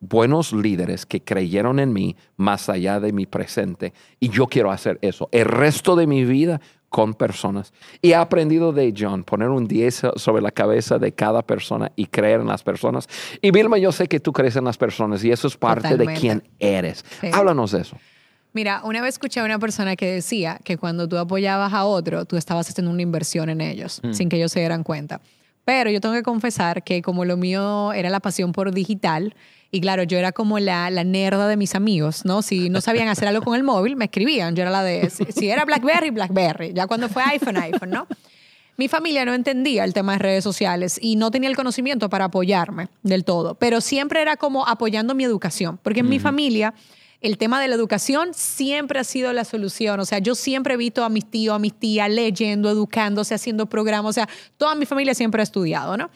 buenos 0.00 0.52
líderes 0.52 1.06
que 1.06 1.22
creyeron 1.22 1.80
en 1.80 1.92
mí 1.92 2.16
más 2.36 2.68
allá 2.68 3.00
de 3.00 3.12
mi 3.12 3.26
presente 3.26 3.94
y 4.20 4.28
yo 4.28 4.46
quiero 4.46 4.70
hacer 4.70 4.98
eso 5.00 5.28
el 5.32 5.46
resto 5.46 5.96
de 5.96 6.06
mi 6.06 6.24
vida 6.24 6.60
con 6.88 7.14
personas. 7.14 7.72
Y 8.00 8.12
he 8.12 8.14
aprendido 8.14 8.72
de 8.72 8.94
John 8.96 9.24
poner 9.24 9.48
un 9.48 9.66
10 9.66 10.02
sobre 10.16 10.40
la 10.40 10.50
cabeza 10.50 10.98
de 10.98 11.12
cada 11.12 11.42
persona 11.42 11.92
y 11.96 12.06
creer 12.06 12.40
en 12.40 12.46
las 12.46 12.62
personas. 12.62 13.08
Y 13.42 13.50
Vilma, 13.50 13.76
yo 13.78 13.92
sé 13.92 14.06
que 14.06 14.20
tú 14.20 14.32
crees 14.32 14.56
en 14.56 14.64
las 14.64 14.78
personas 14.78 15.22
y 15.24 15.30
eso 15.30 15.48
es 15.48 15.56
parte 15.56 15.96
de 15.96 16.06
quién 16.14 16.42
eres. 16.58 17.04
Sí. 17.20 17.28
Háblanos 17.32 17.72
de 17.72 17.80
eso. 17.82 17.96
Mira, 18.52 18.80
una 18.84 19.02
vez 19.02 19.16
escuché 19.16 19.40
a 19.40 19.44
una 19.44 19.58
persona 19.58 19.96
que 19.96 20.10
decía 20.10 20.58
que 20.64 20.78
cuando 20.78 21.06
tú 21.06 21.18
apoyabas 21.18 21.74
a 21.74 21.84
otro, 21.84 22.24
tú 22.24 22.38
estabas 22.38 22.70
haciendo 22.70 22.90
una 22.90 23.02
inversión 23.02 23.50
en 23.50 23.60
ellos, 23.60 24.00
sin 24.12 24.30
que 24.30 24.36
ellos 24.36 24.52
se 24.52 24.60
dieran 24.60 24.82
cuenta. 24.82 25.20
Pero 25.66 25.90
yo 25.90 26.00
tengo 26.00 26.14
que 26.14 26.22
confesar 26.22 26.84
que 26.84 27.02
como 27.02 27.24
lo 27.24 27.36
mío 27.36 27.92
era 27.92 28.08
la 28.08 28.20
pasión 28.20 28.52
por 28.52 28.72
digital, 28.72 29.34
y 29.72 29.80
claro, 29.80 30.04
yo 30.04 30.16
era 30.16 30.30
como 30.30 30.60
la, 30.60 30.88
la 30.90 31.02
nerda 31.02 31.48
de 31.48 31.56
mis 31.56 31.74
amigos, 31.74 32.24
¿no? 32.24 32.40
Si 32.40 32.70
no 32.70 32.80
sabían 32.80 33.08
hacer 33.08 33.26
algo 33.26 33.44
con 33.44 33.56
el 33.56 33.64
móvil, 33.64 33.96
me 33.96 34.04
escribían. 34.04 34.54
Yo 34.54 34.62
era 34.62 34.70
la 34.70 34.84
de, 34.84 35.10
si, 35.10 35.24
si 35.24 35.50
era 35.50 35.64
BlackBerry, 35.64 36.10
BlackBerry. 36.10 36.72
Ya 36.72 36.86
cuando 36.86 37.08
fue 37.08 37.24
iPhone, 37.24 37.56
iPhone, 37.56 37.90
¿no? 37.90 38.06
Mi 38.76 38.86
familia 38.86 39.24
no 39.24 39.34
entendía 39.34 39.82
el 39.82 39.92
tema 39.92 40.12
de 40.12 40.18
redes 40.20 40.44
sociales 40.44 41.00
y 41.02 41.16
no 41.16 41.32
tenía 41.32 41.50
el 41.50 41.56
conocimiento 41.56 42.08
para 42.08 42.26
apoyarme 42.26 42.88
del 43.02 43.24
todo, 43.24 43.56
pero 43.56 43.80
siempre 43.80 44.22
era 44.22 44.36
como 44.36 44.68
apoyando 44.68 45.16
mi 45.16 45.24
educación, 45.24 45.80
porque 45.82 46.00
en 46.00 46.08
mi 46.08 46.20
familia 46.20 46.74
el 47.20 47.38
tema 47.38 47.60
de 47.60 47.68
la 47.68 47.74
educación 47.74 48.34
siempre 48.34 49.00
ha 49.00 49.04
sido 49.04 49.32
la 49.32 49.44
solución. 49.44 49.98
O 50.00 50.04
sea, 50.04 50.18
yo 50.18 50.34
siempre 50.34 50.74
he 50.74 50.76
visto 50.76 51.04
a 51.04 51.08
mis 51.08 51.24
tíos, 51.28 51.56
a 51.56 51.58
mis 51.58 51.74
tías 51.74 52.10
leyendo, 52.10 52.70
educándose, 52.70 53.34
haciendo 53.34 53.66
programas. 53.66 54.10
O 54.10 54.12
sea, 54.12 54.28
toda 54.56 54.74
mi 54.74 54.86
familia 54.86 55.14
siempre 55.14 55.40
ha 55.40 55.44
estudiado, 55.44 55.96
¿no? 55.96 56.10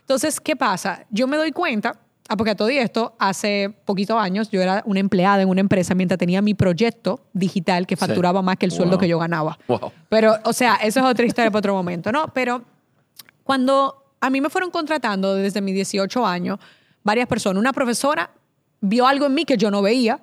Entonces, 0.00 0.40
¿qué 0.40 0.56
pasa? 0.56 1.06
Yo 1.10 1.26
me 1.26 1.36
doy 1.36 1.52
cuenta, 1.52 1.98
ah, 2.28 2.36
porque 2.36 2.50
a 2.50 2.54
todo 2.54 2.68
esto, 2.68 3.14
hace 3.18 3.74
poquitos 3.84 4.16
años 4.18 4.50
yo 4.50 4.60
era 4.60 4.82
una 4.84 5.00
empleada 5.00 5.42
en 5.42 5.48
una 5.48 5.60
empresa 5.60 5.94
mientras 5.94 6.18
tenía 6.18 6.42
mi 6.42 6.54
proyecto 6.54 7.20
digital 7.32 7.86
que 7.86 7.96
facturaba 7.96 8.42
más 8.42 8.56
que 8.56 8.66
el 8.66 8.72
sueldo 8.72 8.98
que 8.98 9.08
yo 9.08 9.18
ganaba. 9.18 9.58
Wow. 9.68 9.92
Pero, 10.08 10.36
o 10.44 10.52
sea, 10.52 10.76
eso 10.76 11.00
es 11.00 11.06
otra 11.06 11.24
historia 11.24 11.50
para 11.50 11.60
otro 11.60 11.74
momento, 11.74 12.12
¿no? 12.12 12.28
Pero 12.34 12.62
cuando 13.44 14.04
a 14.20 14.28
mí 14.28 14.40
me 14.40 14.50
fueron 14.50 14.70
contratando 14.70 15.34
desde 15.34 15.60
mis 15.60 15.74
18 15.74 16.26
años, 16.26 16.58
varias 17.02 17.26
personas, 17.26 17.60
una 17.60 17.72
profesora 17.72 18.30
vio 18.82 19.06
algo 19.06 19.26
en 19.26 19.34
mí 19.34 19.44
que 19.44 19.56
yo 19.56 19.70
no 19.70 19.80
veía 19.80 20.20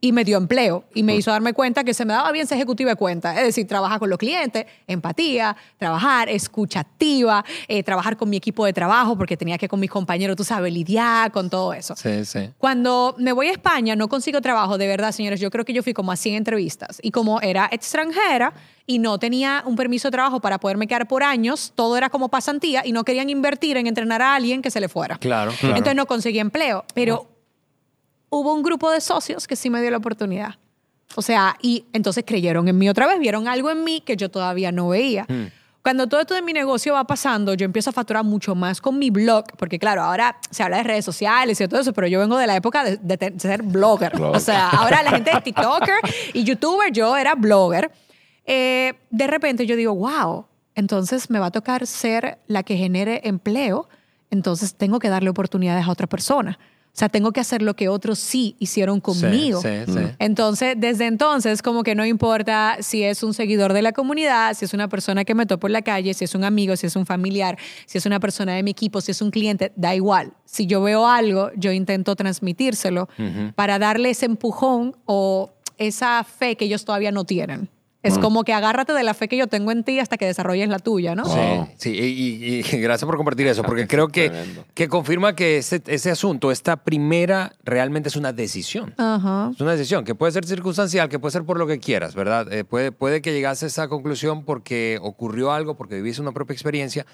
y 0.00 0.12
me 0.12 0.24
dio 0.24 0.38
empleo 0.38 0.84
y 0.94 1.02
me 1.02 1.16
hizo 1.16 1.32
darme 1.32 1.52
cuenta 1.52 1.82
que 1.82 1.92
se 1.92 2.04
me 2.04 2.14
daba 2.14 2.30
bien 2.30 2.46
ser 2.46 2.56
ejecutiva 2.56 2.90
de 2.90 2.96
cuenta, 2.96 3.36
es 3.36 3.44
decir, 3.44 3.66
trabajar 3.66 3.98
con 3.98 4.08
los 4.08 4.18
clientes, 4.18 4.64
empatía, 4.86 5.56
trabajar, 5.76 6.28
escucha 6.28 6.80
activa, 6.80 7.44
eh, 7.66 7.82
trabajar 7.82 8.16
con 8.16 8.30
mi 8.30 8.36
equipo 8.36 8.64
de 8.64 8.72
trabajo 8.72 9.18
porque 9.18 9.36
tenía 9.36 9.58
que 9.58 9.68
con 9.68 9.80
mis 9.80 9.90
compañeros, 9.90 10.36
tú 10.36 10.44
sabes, 10.44 10.72
lidiar 10.72 11.32
con 11.32 11.50
todo 11.50 11.74
eso. 11.74 11.96
Sí, 11.96 12.24
sí. 12.24 12.50
Cuando 12.58 13.16
me 13.18 13.32
voy 13.32 13.48
a 13.48 13.52
España, 13.52 13.96
no 13.96 14.08
consigo 14.08 14.40
trabajo, 14.40 14.78
de 14.78 14.86
verdad, 14.86 15.10
señores. 15.10 15.40
Yo 15.40 15.50
creo 15.50 15.64
que 15.64 15.72
yo 15.72 15.82
fui 15.82 15.92
como 15.92 16.12
a 16.12 16.16
100 16.16 16.36
entrevistas. 16.36 17.00
Y 17.02 17.10
como 17.10 17.40
era 17.40 17.68
extranjera 17.72 18.52
y 18.86 19.00
no 19.00 19.18
tenía 19.18 19.64
un 19.66 19.74
permiso 19.74 20.08
de 20.08 20.12
trabajo 20.12 20.40
para 20.40 20.58
poderme 20.58 20.86
quedar 20.86 21.08
por 21.08 21.24
años, 21.24 21.72
todo 21.74 21.96
era 21.96 22.08
como 22.08 22.28
pasantía 22.28 22.86
y 22.86 22.92
no 22.92 23.02
querían 23.02 23.30
invertir 23.30 23.76
en 23.76 23.88
entrenar 23.88 24.22
a 24.22 24.36
alguien 24.36 24.62
que 24.62 24.70
se 24.70 24.80
le 24.80 24.88
fuera. 24.88 25.18
Claro, 25.18 25.52
claro. 25.58 25.76
Entonces 25.76 25.96
no 25.96 26.06
conseguí 26.06 26.38
empleo. 26.38 26.84
Pero 26.94 27.35
hubo 28.30 28.52
un 28.54 28.62
grupo 28.62 28.90
de 28.90 29.00
socios 29.00 29.46
que 29.46 29.56
sí 29.56 29.70
me 29.70 29.80
dio 29.80 29.90
la 29.90 29.98
oportunidad. 29.98 30.56
O 31.14 31.22
sea, 31.22 31.56
y 31.62 31.84
entonces 31.92 32.24
creyeron 32.26 32.68
en 32.68 32.76
mí 32.78 32.88
otra 32.88 33.06
vez, 33.06 33.18
vieron 33.18 33.48
algo 33.48 33.70
en 33.70 33.84
mí 33.84 34.00
que 34.04 34.16
yo 34.16 34.30
todavía 34.30 34.72
no 34.72 34.88
veía. 34.88 35.24
Hmm. 35.28 35.46
Cuando 35.82 36.08
todo 36.08 36.20
esto 36.20 36.34
de 36.34 36.42
mi 36.42 36.52
negocio 36.52 36.94
va 36.94 37.04
pasando, 37.04 37.54
yo 37.54 37.64
empiezo 37.64 37.90
a 37.90 37.92
facturar 37.92 38.24
mucho 38.24 38.56
más 38.56 38.80
con 38.80 38.98
mi 38.98 39.10
blog, 39.10 39.44
porque 39.56 39.78
claro, 39.78 40.02
ahora 40.02 40.36
se 40.50 40.64
habla 40.64 40.78
de 40.78 40.82
redes 40.82 41.04
sociales 41.04 41.60
y 41.60 41.68
todo 41.68 41.80
eso, 41.80 41.92
pero 41.92 42.08
yo 42.08 42.18
vengo 42.18 42.36
de 42.36 42.48
la 42.48 42.56
época 42.56 42.82
de, 42.82 42.96
de 42.96 43.16
te- 43.16 43.30
de 43.30 43.38
ser 43.38 43.62
blogger. 43.62 44.20
O 44.20 44.40
sea, 44.40 44.68
ahora 44.70 45.04
la 45.04 45.12
gente 45.12 45.30
es 45.32 45.44
TikToker 45.44 45.94
y 46.32 46.42
YouTuber, 46.42 46.90
yo 46.92 47.16
era 47.16 47.36
blogger. 47.36 47.92
Eh, 48.44 48.94
de 49.10 49.26
repente 49.28 49.64
yo 49.64 49.76
digo, 49.76 49.94
wow, 49.94 50.46
entonces 50.74 51.30
me 51.30 51.38
va 51.38 51.46
a 51.46 51.50
tocar 51.52 51.86
ser 51.86 52.38
la 52.48 52.64
que 52.64 52.76
genere 52.76 53.20
empleo, 53.24 53.88
entonces 54.30 54.74
tengo 54.74 54.98
que 54.98 55.08
darle 55.08 55.30
oportunidades 55.30 55.86
a 55.86 55.90
otra 55.92 56.08
persona. 56.08 56.58
O 56.96 56.98
sea, 56.98 57.10
tengo 57.10 57.30
que 57.30 57.40
hacer 57.40 57.60
lo 57.60 57.76
que 57.76 57.90
otros 57.90 58.18
sí 58.18 58.56
hicieron 58.58 59.02
conmigo. 59.02 59.60
Sí, 59.60 59.68
sí, 59.84 59.92
sí. 59.92 60.00
Entonces, 60.18 60.76
desde 60.78 61.04
entonces, 61.04 61.60
como 61.60 61.82
que 61.82 61.94
no 61.94 62.06
importa 62.06 62.78
si 62.80 63.02
es 63.02 63.22
un 63.22 63.34
seguidor 63.34 63.74
de 63.74 63.82
la 63.82 63.92
comunidad, 63.92 64.54
si 64.54 64.64
es 64.64 64.72
una 64.72 64.88
persona 64.88 65.26
que 65.26 65.34
me 65.34 65.44
topo 65.44 65.66
en 65.66 65.74
la 65.74 65.82
calle, 65.82 66.14
si 66.14 66.24
es 66.24 66.34
un 66.34 66.42
amigo, 66.42 66.74
si 66.74 66.86
es 66.86 66.96
un 66.96 67.04
familiar, 67.04 67.58
si 67.84 67.98
es 67.98 68.06
una 68.06 68.18
persona 68.18 68.54
de 68.54 68.62
mi 68.62 68.70
equipo, 68.70 69.02
si 69.02 69.10
es 69.10 69.20
un 69.20 69.30
cliente, 69.30 69.72
da 69.76 69.94
igual. 69.94 70.32
Si 70.46 70.64
yo 70.64 70.80
veo 70.80 71.06
algo, 71.06 71.50
yo 71.54 71.70
intento 71.70 72.16
transmitírselo 72.16 73.10
para 73.54 73.78
darle 73.78 74.08
ese 74.08 74.24
empujón 74.24 74.96
o 75.04 75.50
esa 75.76 76.24
fe 76.24 76.56
que 76.56 76.64
ellos 76.64 76.86
todavía 76.86 77.12
no 77.12 77.24
tienen. 77.24 77.68
Es 78.06 78.18
como 78.18 78.44
que 78.44 78.52
agárrate 78.52 78.92
de 78.92 79.02
la 79.02 79.14
fe 79.14 79.28
que 79.28 79.36
yo 79.36 79.46
tengo 79.46 79.72
en 79.72 79.84
ti 79.84 79.98
hasta 79.98 80.16
que 80.16 80.26
desarrolles 80.26 80.68
la 80.68 80.78
tuya, 80.78 81.14
¿no? 81.14 81.24
Sí, 81.24 81.36
Wow. 81.36 81.68
sí, 81.76 81.90
y, 81.90 82.04
y- 82.04 82.58
y 82.58 82.62
gracias 82.80 83.06
por 83.06 83.16
compartir 83.16 83.46
eso, 83.46 83.62
porque 83.62 83.86
creo 83.86 84.08
que, 84.08 84.30
que 84.74 84.88
confirma 84.88 85.34
que 85.34 85.58
ese, 85.58 85.82
ese 85.86 86.10
asunto, 86.10 86.50
esta 86.50 86.76
primera, 86.76 87.52
realmente 87.64 88.08
es 88.08 88.16
una 88.16 88.32
decisión. 88.32 88.94
Ajá. 88.96 89.50
Es 89.54 89.60
una 89.60 89.72
decisión 89.72 90.04
que 90.04 90.14
puede 90.14 90.32
ser 90.32 90.44
circunstancial, 90.46 91.08
que 91.08 91.18
puede 91.18 91.32
ser 91.32 91.44
por 91.44 91.58
lo 91.58 91.66
que 91.66 91.78
quieras, 91.78 92.14
¿verdad? 92.14 92.52
Eh, 92.52 92.64
puede, 92.64 92.92
puede 92.92 93.20
que 93.22 93.32
llegase 93.32 93.66
a 93.66 93.68
esa 93.68 93.88
conclusión 93.88 94.44
porque 94.44 94.98
ocurrió 95.02 95.52
algo, 95.52 95.74
porque 95.76 95.96
viviste 95.96 96.22
una 96.22 96.32
propia 96.32 96.54
experiencia, 96.54 97.06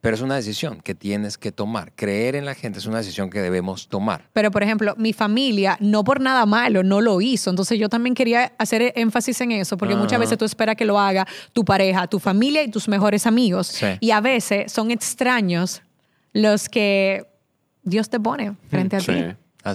pero 0.00 0.14
es 0.14 0.22
una 0.22 0.36
decisión 0.36 0.80
que 0.80 0.94
tienes 0.94 1.38
que 1.38 1.52
tomar. 1.52 1.92
Creer 1.94 2.34
en 2.36 2.44
la 2.44 2.54
gente 2.54 2.78
es 2.78 2.86
una 2.86 2.98
decisión 2.98 3.30
que 3.30 3.40
debemos 3.40 3.88
tomar. 3.88 4.28
Pero, 4.32 4.50
por 4.50 4.62
ejemplo, 4.62 4.94
mi 4.96 5.12
familia, 5.12 5.76
no 5.80 6.04
por 6.04 6.20
nada 6.20 6.46
malo, 6.46 6.82
no 6.82 7.00
lo 7.00 7.20
hizo. 7.20 7.50
Entonces, 7.50 7.78
yo 7.78 7.88
también 7.88 8.14
quería 8.14 8.52
hacer 8.58 8.92
énfasis 8.96 9.40
en 9.40 9.52
eso, 9.52 9.76
porque 9.76 9.96
muchas 9.96 10.20
veces 10.20 10.38
tú 10.38 10.44
esperas 10.44 10.76
que 10.76 10.84
lo 10.84 10.98
haga 10.98 11.26
tu 11.52 11.64
pareja, 11.64 12.06
tu 12.06 12.18
familia 12.18 12.62
y 12.62 12.70
tus 12.70 12.88
mejores 12.88 13.26
amigos. 13.26 13.66
Sí. 13.68 13.86
Y 14.00 14.10
a 14.10 14.20
veces 14.20 14.70
son 14.72 14.90
extraños 14.90 15.82
los 16.32 16.68
que 16.68 17.26
Dios 17.82 18.08
te 18.10 18.20
pone 18.20 18.54
frente 18.68 18.96
a 18.96 19.00
Sí. 19.00 19.06
ti. 19.12 19.24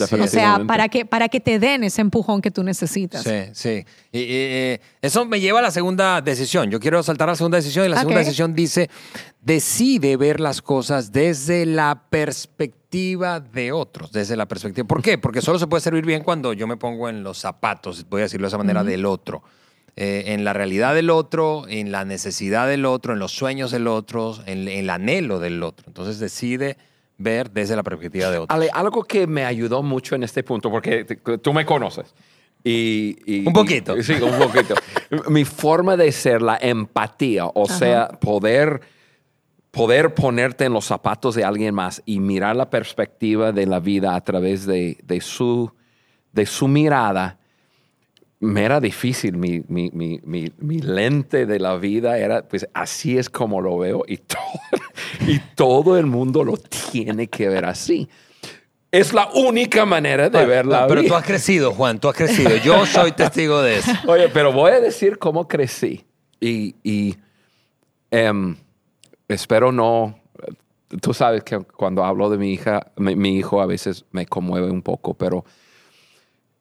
Así 0.02 0.16
O 0.16 0.28
sea, 0.28 0.62
para 0.66 0.90
que, 0.90 1.06
para 1.06 1.30
que 1.30 1.40
te 1.40 1.60
den 1.60 1.84
ese 1.84 2.02
empujón 2.02 2.42
que 2.42 2.52
tú 2.52 2.64
necesitas. 2.64 3.24
Sí, 3.24 3.52
sí. 3.54 3.86
Y, 4.12 4.20
y, 4.20 4.26
eh, 4.30 4.82
eso 5.02 5.26
me 5.26 5.40
lleva 5.40 5.60
a 5.60 5.62
la 5.62 5.72
segunda 5.72 6.22
decisión. 6.22 6.70
Yo 6.70 6.80
quiero 6.80 7.02
saltar 7.04 7.30
a 7.30 7.34
la 7.34 7.36
segunda 7.36 7.58
decisión 7.58 7.86
y 7.86 7.90
la 7.90 7.98
segunda 7.98 8.20
decisión 8.20 8.54
dice, 8.54 8.90
decide 9.42 10.18
ver 10.18 10.40
las 10.40 10.62
cosas 10.62 11.12
desde 11.12 11.66
la 11.66 12.04
perspectiva 12.10 13.40
de 13.40 13.72
otros, 13.72 14.12
desde 14.12 14.36
la 14.36 14.48
perspectiva. 14.48 14.88
¿Por 14.88 15.02
qué? 15.02 15.18
Porque 15.18 15.42
solo 15.42 15.60
se 15.60 15.68
puede 15.68 15.82
servir 15.82 16.06
bien 16.06 16.24
cuando 16.24 16.54
yo 16.54 16.68
me 16.68 16.78
pongo 16.78 17.10
en 17.10 17.24
los 17.24 17.40
zapatos, 17.40 18.06
voy 18.10 18.22
a 18.22 18.24
decirlo 18.24 18.46
de 18.46 18.50
esa 18.50 18.58
manera, 18.58 18.84
del 18.84 19.06
otro. 19.06 19.44
Eh, 19.96 20.24
en 20.34 20.44
la 20.44 20.54
realidad 20.54 20.96
del 20.96 21.12
otro, 21.12 21.68
en 21.68 21.92
la 21.92 22.04
necesidad 22.04 22.68
del 22.68 22.86
otro, 22.86 23.14
en 23.14 23.20
los 23.20 23.32
sueños 23.32 23.70
del 23.70 23.88
otro, 23.88 24.40
en, 24.48 24.68
en 24.68 24.80
el 24.80 24.90
anhelo 24.90 25.40
del 25.40 25.62
otro. 25.62 25.86
Entonces 25.88 26.18
decide 26.18 26.78
ver 27.24 27.50
desde 27.50 27.76
la 27.76 27.82
perspectiva 27.84 28.30
de 28.30 28.38
otro. 28.38 28.56
Ale, 28.56 28.70
algo 28.74 29.04
que 29.04 29.26
me 29.26 29.46
ayudó 29.46 29.82
mucho 29.82 30.14
en 30.16 30.24
este 30.24 30.44
punto, 30.44 30.70
porque 30.70 31.06
tú 31.42 31.54
me 31.54 31.66
conoces. 31.66 32.14
Y, 32.64 33.18
y- 33.26 33.48
Un 33.48 33.54
poquito. 33.54 33.98
y- 33.98 34.04
sí, 34.04 34.14
un 34.14 34.38
poquito. 34.38 34.76
Mi 35.30 35.44
forma 35.46 35.98
de 35.98 36.12
ser, 36.12 36.42
la 36.42 36.58
empatía, 36.62 37.46
o 37.48 37.66
sea, 37.68 38.08
poder, 38.08 38.82
poder 39.72 40.14
ponerte 40.14 40.66
en 40.66 40.74
los 40.74 40.86
zapatos 40.86 41.36
de 41.36 41.44
alguien 41.44 41.74
más 41.76 42.02
y 42.06 42.20
mirar 42.20 42.56
la 42.56 42.70
perspectiva 42.70 43.52
de 43.52 43.66
la 43.66 43.80
vida 43.80 44.16
a 44.16 44.22
través 44.24 44.66
de, 44.66 44.98
de 45.04 45.20
su, 45.22 45.72
de 46.32 46.46
su 46.46 46.68
mirada, 46.68 47.40
me 48.44 48.64
era 48.64 48.80
difícil. 48.80 49.38
Mi, 49.38 49.64
mi, 49.68 49.90
mi, 49.94 50.20
mi, 50.24 50.80
lente 50.80 51.46
de 51.46 51.60
la 51.60 51.78
vida 51.78 52.18
era, 52.18 52.48
pues 52.48 52.68
así 52.74 53.18
es 53.18 53.30
como 53.30 53.62
lo 53.62 53.78
veo 53.78 54.04
y 54.08 54.18
todo, 54.18 54.38
y 55.28 55.40
todo 55.56 55.98
el 55.98 56.06
mundo 56.06 56.44
lo 56.44 56.58
tiene 56.58 57.28
que 57.28 57.48
ver 57.50 57.66
así. 57.66 58.10
Es 58.92 59.12
la 59.12 59.30
única 59.34 59.86
manera 59.86 60.30
de 60.30 60.46
ver 60.46 60.68
la 60.68 60.86
Pero 60.86 61.04
tú 61.04 61.16
has 61.16 61.26
crecido, 61.26 61.72
Juan, 61.72 62.00
tú 62.00 62.10
has 62.10 62.16
crecido. 62.16 62.56
Yo 62.58 62.86
soy 62.86 63.12
testigo 63.16 63.62
de 63.62 63.80
eso. 63.80 63.92
Oye, 64.06 64.30
pero 64.30 64.52
voy 64.52 64.72
a 64.72 64.80
decir 64.80 65.18
cómo 65.18 65.48
crecí. 65.48 66.06
Y, 66.40 66.76
y, 66.84 67.16
em, 68.12 68.56
espero 69.28 69.72
no. 69.72 70.20
Tú 71.02 71.12
sabes 71.12 71.44
que 71.44 71.58
cuando 71.58 72.04
hablo 72.04 72.30
de 72.30 72.38
mi 72.38 72.54
hija, 72.54 72.92
mi, 72.98 73.16
mi 73.16 73.36
hijo 73.36 73.62
a 73.62 73.66
veces 73.66 74.06
me 74.12 74.28
conmueve 74.28 74.70
un 74.70 74.84
poco, 74.84 75.16
pero 75.16 75.44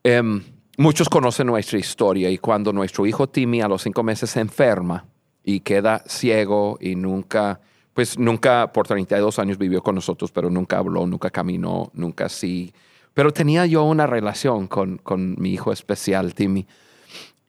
em, 0.02 0.42
muchos 0.78 1.08
conocen 1.08 1.46
nuestra 1.46 1.78
historia 1.78 2.30
y 2.30 2.38
cuando 2.38 2.72
nuestro 2.72 3.06
hijo 3.06 3.28
Timmy 3.28 3.60
a 3.60 3.68
los 3.68 3.82
cinco 3.82 4.02
meses 4.02 4.30
se 4.30 4.40
enferma 4.40 5.04
y 5.44 5.60
queda 5.60 6.02
ciego 6.06 6.78
y 6.80 6.94
nunca, 6.94 7.60
pues 7.94 8.18
nunca 8.18 8.72
por 8.72 8.86
32 8.86 9.38
años 9.38 9.58
vivió 9.58 9.82
con 9.82 9.94
nosotros, 9.94 10.30
pero 10.32 10.50
nunca 10.50 10.78
habló, 10.78 11.06
nunca 11.06 11.30
caminó, 11.30 11.90
nunca 11.94 12.28
sí. 12.28 12.72
Pero 13.14 13.32
tenía 13.32 13.66
yo 13.66 13.84
una 13.84 14.06
relación 14.06 14.66
con, 14.66 14.98
con 14.98 15.36
mi 15.38 15.52
hijo 15.52 15.72
especial, 15.72 16.34
Timmy. 16.34 16.66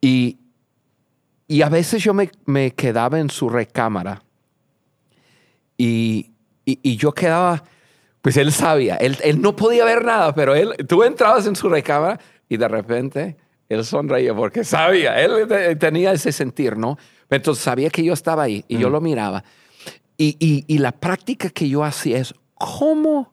Y, 0.02 0.38
y 1.48 1.62
a 1.62 1.70
veces 1.70 2.04
yo 2.04 2.14
me, 2.14 2.30
me 2.46 2.72
quedaba 2.72 3.20
en 3.20 3.30
su 3.30 3.48
recámara 3.50 4.24
y, 5.78 6.32
y, 6.66 6.80
y 6.82 6.98
yo 6.98 7.14
quedaba, 7.14 7.64
pues 8.22 8.36
él 8.38 8.52
sabía, 8.52 8.96
él, 8.98 9.18
él 9.24 9.42
no 9.42 9.56
podía 9.56 9.86
ver 9.86 10.04
nada, 10.04 10.34
pero 10.34 10.56
él, 10.56 10.76
tú 10.88 11.04
entrabas 11.04 11.48
en 11.48 11.56
su 11.56 11.70
recámara 11.70 12.20
y 12.50 12.58
de 12.58 12.68
repente 12.68 13.38
él 13.70 13.84
sonreía 13.86 14.36
porque 14.36 14.64
sabía, 14.64 15.20
él 15.22 15.48
te- 15.48 15.76
tenía 15.76 16.12
ese 16.12 16.32
sentir, 16.32 16.78
¿no? 16.78 16.98
Entonces 17.30 17.64
sabía 17.64 17.90
que 17.90 18.04
yo 18.04 18.14
estaba 18.14 18.44
ahí 18.44 18.64
y 18.68 18.78
yo 18.78 18.90
lo 18.90 19.02
miraba. 19.02 19.44
Y, 20.18 20.36
y, 20.40 20.64
y 20.68 20.78
la 20.78 20.92
práctica 20.92 21.50
que 21.50 21.68
yo 21.68 21.84
hacía 21.84 22.20
es, 22.20 22.34
¿cómo? 22.54 23.32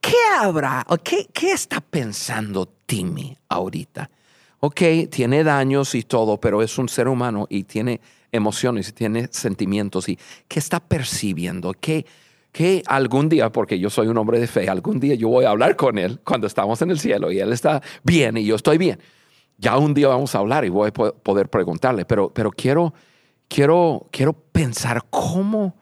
¿Qué 0.00 0.16
habrá? 0.38 0.84
o 0.88 0.98
¿Qué, 0.98 1.26
qué 1.32 1.52
está 1.52 1.80
pensando 1.80 2.66
Timmy 2.86 3.36
ahorita? 3.48 4.10
Ok, 4.60 4.80
tiene 5.10 5.44
daños 5.44 5.94
y 5.94 6.02
todo, 6.02 6.38
pero 6.38 6.62
es 6.62 6.76
un 6.78 6.88
ser 6.88 7.08
humano 7.08 7.46
y 7.48 7.64
tiene 7.64 8.00
emociones 8.32 8.88
y 8.88 8.92
tiene 8.92 9.28
sentimientos. 9.30 10.08
¿Y 10.08 10.18
qué 10.48 10.58
está 10.58 10.80
percibiendo? 10.80 11.72
¿Qué, 11.72 12.04
qué 12.04 12.08
que 12.58 12.82
algún 12.86 13.28
día, 13.28 13.52
porque 13.52 13.78
yo 13.78 13.88
soy 13.88 14.08
un 14.08 14.18
hombre 14.18 14.40
de 14.40 14.48
fe, 14.48 14.68
algún 14.68 14.98
día 14.98 15.14
yo 15.14 15.28
voy 15.28 15.44
a 15.44 15.50
hablar 15.50 15.76
con 15.76 15.96
él 15.96 16.18
cuando 16.24 16.48
estamos 16.48 16.82
en 16.82 16.90
el 16.90 16.98
cielo 16.98 17.30
y 17.30 17.38
él 17.38 17.52
está 17.52 17.80
bien 18.02 18.36
y 18.36 18.44
yo 18.44 18.56
estoy 18.56 18.78
bien. 18.78 18.98
Ya 19.58 19.78
un 19.78 19.94
día 19.94 20.08
vamos 20.08 20.34
a 20.34 20.38
hablar 20.40 20.64
y 20.64 20.68
voy 20.68 20.88
a 20.88 20.92
po- 20.92 21.14
poder 21.14 21.48
preguntarle, 21.50 22.04
pero, 22.04 22.30
pero 22.34 22.50
quiero, 22.50 22.92
quiero, 23.46 24.08
quiero 24.10 24.32
pensar 24.32 25.04
cómo, 25.08 25.76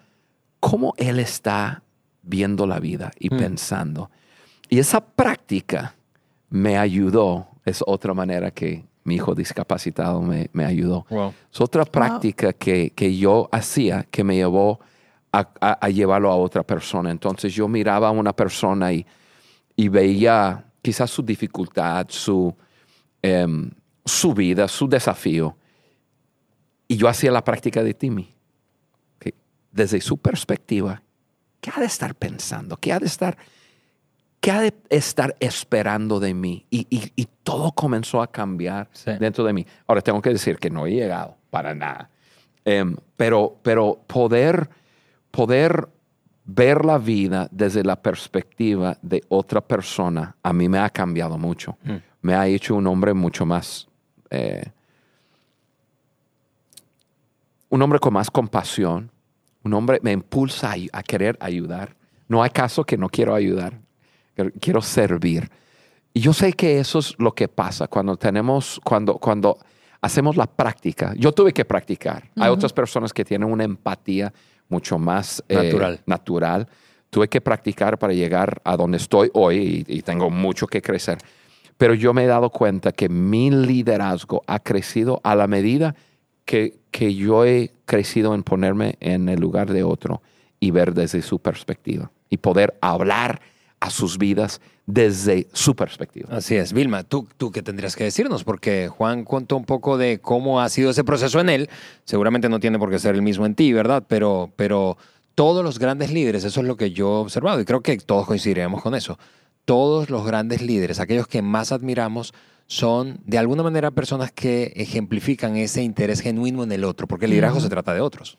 cómo 0.61 0.92
él 0.99 1.18
está 1.18 1.83
viendo 2.21 2.66
la 2.66 2.78
vida 2.78 3.11
y 3.18 3.30
pensando. 3.30 4.11
Y 4.68 4.78
esa 4.78 5.00
práctica 5.00 5.95
me 6.50 6.76
ayudó, 6.76 7.49
es 7.64 7.83
otra 7.87 8.12
manera 8.12 8.50
que 8.50 8.85
mi 9.04 9.14
hijo 9.14 9.35
discapacitado 9.35 10.21
me, 10.21 10.50
me 10.52 10.66
ayudó. 10.66 11.06
Wow. 11.09 11.33
Es 11.50 11.59
otra 11.59 11.87
práctica 11.87 12.52
que, 12.52 12.90
que 12.90 13.16
yo 13.16 13.49
hacía 13.50 14.06
que 14.11 14.25
me 14.25 14.35
llevó 14.37 14.78
a, 15.33 15.49
a- 15.61 15.78
a 15.87 15.88
llevarlo 15.90 16.30
a 16.30 16.37
otra 16.37 16.62
persona. 16.62 17.11
Entonces 17.11 17.54
yo 17.54 17.68
miraba 17.68 18.09
a 18.09 18.12
una 18.12 18.33
persona 18.35 18.92
y, 18.92 19.06
y 19.75 19.88
veía 19.88 20.64
quizás 20.83 21.11
su 21.11 21.23
dificultad, 21.23 22.06
su, 22.09 22.54
em, 23.23 23.71
su 24.04 24.33
vida, 24.35 24.68
su 24.68 24.88
desafío. 24.88 25.56
Y 26.88 26.97
yo 26.97 27.09
hacía 27.09 27.30
la 27.33 27.42
práctica 27.45 27.83
de 27.83 27.95
Timmy. 27.95 28.33
que 29.18 29.35
Desde 29.73 30.00
su 30.00 30.18
perspectiva, 30.18 31.02
¿qué 31.61 31.71
ha 31.75 31.80
de 31.80 31.87
estar 31.87 32.14
pensando? 32.14 32.76
¿Qué 32.76 32.92
ha 32.92 33.00
de 33.00 33.06
estar, 33.06 33.37
qué 34.40 34.50
ha 34.52 34.61
de 34.61 34.73
estar 34.88 35.35
esperando 35.40 36.21
de 36.21 36.33
mí? 36.35 36.64
Y, 36.71 36.87
y- 36.88 37.12
y 37.16 37.26
todo 37.42 37.73
comenzó 37.73 38.23
a 38.23 38.30
cambiar 38.30 38.88
Sí. 38.92 39.11
dentro 39.18 39.42
de 39.45 39.52
mí. 39.52 39.66
Ahora 39.88 40.00
tengo 40.00 40.23
que 40.23 40.30
decir 40.30 40.59
que 40.59 40.71
no 40.71 40.87
he 40.87 40.92
llegado 40.92 41.37
para 41.50 41.75
nada. 41.75 42.09
Em, 42.64 42.97
pero, 43.16 43.59
pero 43.62 44.00
poder, 44.06 44.68
poder 45.37 45.88
ver 46.45 46.85
la 46.85 46.99
vida 46.99 47.49
desde 47.50 47.83
la 47.85 47.97
perspectiva 47.97 48.97
de 49.02 49.23
otra 49.28 49.61
persona, 49.61 50.37
a 50.43 50.52
mí 50.52 50.69
me 50.69 50.78
ha 50.78 50.88
cambiado 50.90 51.37
mucho. 51.37 51.76
Me 52.23 52.35
ha 52.35 52.47
hecho 52.47 52.75
un 52.75 52.87
hombre 52.87 53.12
mucho 53.14 53.45
más, 53.45 53.87
eh, 54.31 54.64
un 57.69 57.83
hombre 57.83 57.99
con 57.99 58.12
más 58.14 58.31
compasión, 58.31 59.11
un 59.64 59.75
hombre 59.75 59.99
me 60.02 60.12
impulsa 60.12 60.73
a, 60.73 60.99
a 60.99 61.02
querer 61.02 61.37
ayudar. 61.40 61.97
No 62.28 62.43
hay 62.43 62.50
caso 62.50 62.85
que 62.85 62.97
no 62.97 63.09
quiero 63.09 63.35
ayudar, 63.35 63.78
quiero- 64.35 64.50
quiero 64.61 64.81
servir. 64.83 65.50
Y 66.14 66.21
yo 66.21 66.33
sé 66.33 66.52
que 66.52 66.78
eso 66.78 66.99
es 67.00 67.14
lo 67.19 67.33
que 67.35 67.49
pasa 67.49 67.88
cuando 67.88 68.16
tenemos, 68.16 68.81
cuando, 68.85 69.19
cuando 69.19 69.59
hacemos 70.00 70.37
la 70.37 70.47
práctica. 70.47 71.12
Yo 71.16 71.33
tuve 71.33 71.52
que 71.52 71.64
practicar. 71.64 72.31
Hay 72.37 72.50
otras 72.50 72.73
personas 72.73 73.12
que 73.12 73.25
tienen 73.25 73.50
una 73.50 73.64
empatía 73.64 74.33
mucho 74.68 74.99
más 74.99 75.42
eh, 75.49 75.54
Natural. 75.54 76.00
natural. 76.06 76.68
Tuve 77.11 77.28
que 77.28 77.40
practicar 77.40 77.99
para 77.99 78.12
llegar 78.12 78.61
a 78.64 78.76
donde 78.76 78.96
estoy 78.99 79.30
hoy 79.32 79.85
y, 79.87 79.99
y 79.99 80.02
tengo 80.02 80.30
mucho 80.30 80.66
que 80.66 80.82
crecer. 80.82 81.18
Pero 81.78 81.94
yo 81.94 82.12
me 82.14 82.25
he 82.25 82.26
dado 82.26 82.50
cuenta 82.50 82.92
que 82.92 83.08
mi 83.08 83.50
liderazgo 83.50 84.42
ha 84.46 84.58
crecido 84.58 85.20
a 85.23 85.35
la 85.35 85.46
medida 85.46 85.94
que, 86.44 86.78
que 86.90 87.14
yo 87.14 87.44
he 87.44 87.73
crecido 87.85 88.35
en 88.35 88.42
ponerme 88.42 88.96
en 89.00 89.28
el 89.28 89.40
lugar 89.40 89.70
de 89.70 89.82
otro 89.82 90.23
y 90.58 90.70
ver 90.70 90.94
desde 90.94 91.20
su 91.23 91.38
perspectiva 91.38 92.11
y 92.30 92.38
poder 92.38 92.76
hablar 92.80 93.40
a 93.80 93.90
sus 93.90 94.18
vidas 94.18 94.61
desde 94.87 95.49
su 95.52 95.75
perspectiva. 95.75 96.28
Así 96.37 96.56
es. 96.56 96.73
Vilma, 96.73 97.02
¿tú, 97.02 97.28
tú 97.37 97.50
qué 97.50 97.62
tendrías 97.62 97.97
que 97.97 98.04
decirnos? 98.04 98.45
Porque 98.45 98.88
Juan 98.88 99.25
contó 99.25 99.56
un 99.56 99.64
poco 99.64 99.99
de 99.99 100.18
cómo 100.21 100.61
ha 100.61 100.68
sido 100.68 100.90
ese 100.90 101.04
proceso 101.04 101.40
en 101.40 101.49
él. 101.49 101.71
Seguramente 102.05 102.48
no 102.48 102.61
tiene 102.61 102.79
por 102.79 102.90
qué 102.90 102.98
ser 102.98 103.14
el 103.14 103.22
mismo 103.22 103.46
en 103.46 103.55
ti, 103.55 103.72
¿verdad? 103.72 104.05
Pero, 104.07 104.53
pero 104.57 104.96
todos 105.35 105.64
los 105.64 105.79
grandes 105.79 106.12
líderes, 106.12 106.44
eso 106.44 106.61
es 106.61 106.66
lo 106.66 106.77
que 106.77 106.92
yo 106.92 107.07
he 107.07 107.20
observado 107.20 107.61
y 107.61 107.64
creo 107.64 107.81
que 107.81 107.96
todos 107.98 108.27
coincidiremos 108.27 108.83
con 108.83 108.94
eso. 108.94 109.18
Todos 109.64 110.11
los 110.11 110.24
grandes 110.24 110.62
líderes, 110.62 111.01
aquellos 111.01 111.27
que 111.27 111.42
más 111.42 111.72
admiramos, 111.72 112.33
son 112.68 113.20
de 113.24 113.38
alguna 113.38 113.62
manera 113.62 113.90
personas 113.90 114.33
que 114.33 114.72
ejemplifican 114.77 115.57
ese 115.57 115.83
interés 115.83 116.20
genuino 116.20 116.62
en 116.62 116.72
el 116.72 116.85
otro, 116.85 117.07
porque 117.07 117.27
el 117.27 117.33
liderazgo 117.33 117.61
se 117.61 117.68
trata 117.68 117.94
de 117.94 118.01
otros. 118.01 118.38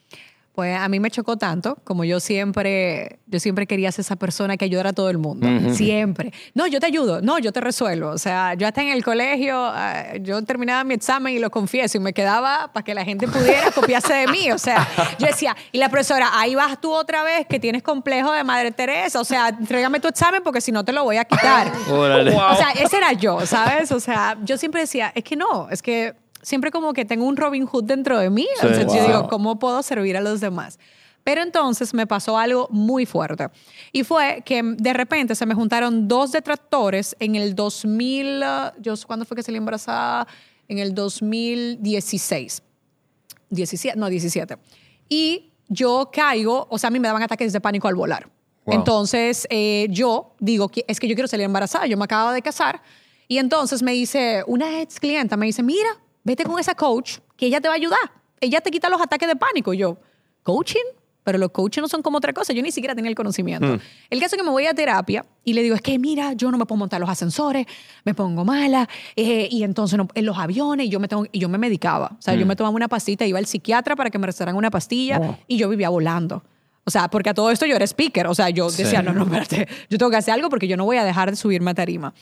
Pues 0.57 0.75
a 0.75 0.89
mí 0.89 0.99
me 0.99 1.11
chocó 1.11 1.37
tanto, 1.37 1.77
como 1.83 2.03
yo 2.03 2.19
siempre, 2.19 3.19
yo 3.27 3.39
siempre 3.39 3.67
quería 3.67 3.91
ser 3.91 4.01
esa 4.01 4.15
persona 4.15 4.57
que 4.57 4.65
ayudara 4.65 4.89
a 4.89 4.93
todo 4.93 5.11
el 5.11 5.19
mundo. 5.19 5.47
Siempre. 5.75 6.33
No, 6.55 6.65
yo 6.65 6.79
te 6.79 6.87
ayudo. 6.87 7.21
No, 7.21 7.37
yo 7.37 7.51
te 7.51 7.61
resuelvo. 7.61 8.09
O 8.09 8.17
sea, 8.17 8.55
yo 8.55 8.65
hasta 8.65 8.81
en 8.81 8.87
el 8.87 9.03
colegio, 9.03 9.71
eh, 9.77 10.19
yo 10.23 10.43
terminaba 10.43 10.83
mi 10.83 10.95
examen 10.95 11.35
y 11.35 11.37
lo 11.37 11.51
confieso 11.51 11.99
y 11.99 12.01
me 12.01 12.11
quedaba 12.11 12.71
para 12.73 12.83
que 12.83 12.95
la 12.95 13.05
gente 13.05 13.27
pudiera 13.27 13.69
copiarse 13.69 14.15
de 14.15 14.27
mí. 14.29 14.51
O 14.51 14.57
sea, 14.57 14.87
yo 15.19 15.27
decía, 15.27 15.55
y 15.71 15.77
la 15.77 15.89
profesora, 15.89 16.31
ahí 16.33 16.55
vas 16.55 16.81
tú 16.81 16.91
otra 16.91 17.21
vez 17.21 17.45
que 17.45 17.59
tienes 17.59 17.83
complejo 17.83 18.31
de 18.31 18.43
Madre 18.43 18.71
Teresa. 18.71 19.21
O 19.21 19.25
sea, 19.25 19.49
entrégame 19.49 19.99
tu 19.99 20.07
examen 20.07 20.41
porque 20.41 20.59
si 20.59 20.71
no 20.71 20.83
te 20.83 20.91
lo 20.91 21.03
voy 21.03 21.17
a 21.17 21.25
quitar. 21.25 21.71
Órale. 21.91 22.31
O 22.35 22.55
sea, 22.55 22.71
ese 22.71 22.97
era 22.97 23.13
yo, 23.13 23.45
¿sabes? 23.45 23.91
O 23.91 23.99
sea, 23.99 24.35
yo 24.43 24.57
siempre 24.57 24.81
decía, 24.81 25.11
es 25.13 25.23
que 25.23 25.35
no, 25.35 25.69
es 25.69 25.83
que 25.83 26.15
siempre 26.41 26.71
como 26.71 26.93
que 26.93 27.05
tengo 27.05 27.25
un 27.25 27.37
Robin 27.37 27.65
Hood 27.65 27.83
dentro 27.85 28.17
de 28.19 28.29
mí. 28.29 28.47
Sí. 28.59 28.67
Entonces 28.67 28.85
yo 28.93 28.99
Wow. 29.01 29.07
digo, 29.07 29.27
¿cómo 29.29 29.59
puedo 29.59 29.81
servir 29.83 30.17
a 30.17 30.21
los 30.21 30.39
demás? 30.39 30.79
Pero 31.23 31.41
entonces 31.41 31.93
me 31.93 32.07
pasó 32.07 32.37
algo 32.37 32.67
muy 32.71 33.05
fuerte. 33.05 33.49
Y 33.91 34.03
fue 34.05 34.43
que 34.45 34.61
de 34.63 34.93
repente 34.93 35.35
se 35.35 35.45
me 35.45 35.53
juntaron 35.55 36.07
dos 36.07 36.31
detractores 36.31 37.15
en 37.19 37.35
el 37.35 37.53
2000, 37.53 38.41
uh, 38.43 38.81
yo, 38.81 38.93
¿cuándo 39.05 39.25
fue 39.25 39.35
que 39.35 39.43
salí 39.43 39.57
embarazada? 39.57 40.25
En 40.69 40.79
el 40.79 40.93
2016. 40.95 42.61
17, 43.49 43.97
no, 43.97 44.09
17. 44.09 44.57
Y 45.09 45.51
yo 45.67 46.09
caigo, 46.13 46.67
o 46.69 46.77
sea, 46.77 46.87
a 46.87 46.91
mí 46.91 46.99
me 46.99 47.07
daban 47.07 47.23
ataques 47.23 47.51
de 47.53 47.61
pánico 47.61 47.87
al 47.87 47.95
volar. 47.95 48.29
Wow. 48.65 48.75
Entonces, 48.75 49.47
eh, 49.49 49.87
yo 49.89 50.33
digo, 50.39 50.67
que 50.69 50.83
es 50.87 50.99
que 50.99 51.07
yo 51.07 51.15
quiero 51.15 51.27
salir 51.27 51.45
embarazada, 51.45 51.87
yo 51.87 51.97
me 51.97 52.05
acabo 52.05 52.31
de 52.31 52.41
casar. 52.41 52.81
Y 53.27 53.37
entonces 53.37 53.81
me 53.83 53.91
dice, 53.93 54.43
una 54.47 54.81
ex 54.81 54.99
clienta 54.99 55.35
me 55.37 55.45
dice, 55.45 55.63
mira, 55.63 55.89
vete 56.27 56.43
con 56.43 56.59
esa 56.59 56.75
coach, 56.75 57.19
que 57.37 57.45
ella 57.47 57.61
te 57.61 57.67
va 57.69 57.73
a 57.75 57.77
ayudar. 57.77 58.11
Ella 58.41 58.59
te 58.61 58.69
quita 58.69 58.89
los 58.89 59.01
ataques 59.01 59.27
de 59.27 59.35
pánico. 59.35 59.73
Y 59.73 59.77
yo, 59.77 59.97
¿coaching? 60.43 60.83
Pero 61.23 61.37
los 61.39 61.51
coaches 61.51 61.81
no 61.81 61.87
son 61.87 62.01
como 62.01 62.17
otra 62.19 62.31
cosa. 62.33 62.53
Yo 62.53 62.61
ni 62.61 62.71
siquiera 62.71 62.95
tenía 62.95 63.09
el 63.09 63.15
conocimiento. 63.15 63.79
El 64.09 64.19
caso 64.19 64.35
es 64.35 64.41
que 64.41 64.43
me 64.43 64.49
voy 64.51 64.65
a 64.65 64.73
terapia 64.73 65.25
y 65.43 65.53
le 65.53 65.61
digo, 65.63 65.75
es 65.75 65.81
que 65.81 65.97
mira, 65.99 66.33
yo 66.33 66.51
no 66.51 66.57
me 66.57 66.65
puedo 66.65 66.77
montar 66.79 66.99
los 67.01 67.09
ascensores, 67.09 67.65
me 68.05 68.13
pongo 68.13 68.45
mala, 68.45 68.87
eh, 69.15 69.47
y 69.51 69.63
entonces 69.63 69.97
no- 69.97 70.07
en 70.13 70.25
los 70.25 70.37
aviones, 70.37 70.85
y 70.85 70.89
yo 70.89 70.99
me, 71.01 71.07
tengo, 71.09 71.25
y 71.31 71.39
yo 71.39 71.49
me 71.49 71.57
medicaba. 71.57 72.15
O 72.17 72.21
sea, 72.21 72.33
yo 72.35 72.45
me 72.45 72.55
tomaba 72.55 72.73
una 72.75 72.87
pastita, 72.87 73.25
iba 73.25 73.39
al 73.39 73.45
psiquiatra 73.45 73.95
para 73.97 74.09
que 74.09 74.17
me 74.19 74.27
recetaran 74.27 74.55
una 74.55 74.69
pastilla 74.71 75.37
y 75.47 75.57
yo 75.57 75.67
vivía 75.69 75.89
volando. 75.89 76.43
O 76.85 76.91
sea, 76.91 77.09
porque 77.09 77.29
a 77.31 77.33
todo 77.33 77.51
esto 77.51 77.65
yo 77.65 77.75
era 77.75 77.83
speaker. 77.85 78.27
O 78.27 78.35
sea, 78.35 78.49
yo 78.49 78.69
Sí. 78.69 78.83
decía, 78.83 79.01
no, 79.01 79.11
no, 79.13 79.23
espérate, 79.23 79.67
yo 79.89 79.97
tengo 79.97 80.09
que 80.11 80.17
hacer 80.17 80.33
algo 80.33 80.49
porque 80.49 80.67
yo 80.69 80.77
no 80.77 80.85
voy 80.85 80.95
a 80.97 81.03
dejar 81.03 81.29
de 81.29 81.35
subirme 81.35 81.71
a 81.71 81.73
tarima. 81.73 82.13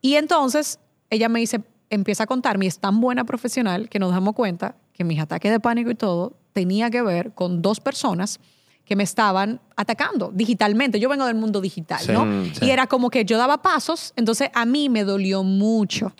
Y 0.00 0.14
entonces 0.14 0.78
ella 1.10 1.28
me 1.28 1.40
dice, 1.40 1.60
empieza 1.90 2.24
a 2.24 2.26
contarme, 2.26 2.64
y 2.64 2.68
es 2.68 2.78
tan 2.78 3.00
buena 3.00 3.24
profesional 3.24 3.88
que 3.88 3.98
nos 3.98 4.10
damos 4.12 4.34
cuenta 4.34 4.76
que 4.92 5.04
mis 5.04 5.20
ataques 5.20 5.50
de 5.52 5.60
pánico 5.60 5.90
y 5.90 5.94
todo 5.94 6.34
tenía 6.52 6.90
que 6.90 7.02
ver 7.02 7.32
con 7.32 7.62
dos 7.62 7.80
personas 7.80 8.40
que 8.84 8.96
me 8.96 9.02
estaban 9.02 9.60
atacando 9.76 10.30
digitalmente. 10.32 11.00
Yo 11.00 11.08
vengo 11.08 11.26
del 11.26 11.34
mundo 11.34 11.60
digital, 11.60 12.00
Sí, 12.00 12.12
¿no? 12.12 12.24
sí. 12.54 12.66
Y 12.66 12.70
era 12.70 12.86
como 12.86 13.10
que 13.10 13.24
yo 13.24 13.36
daba 13.36 13.60
pasos, 13.60 14.12
entonces 14.16 14.48
a 14.54 14.64
mí 14.64 14.88
me 14.88 15.04
dolió 15.04 15.42
mucho. 15.42 16.14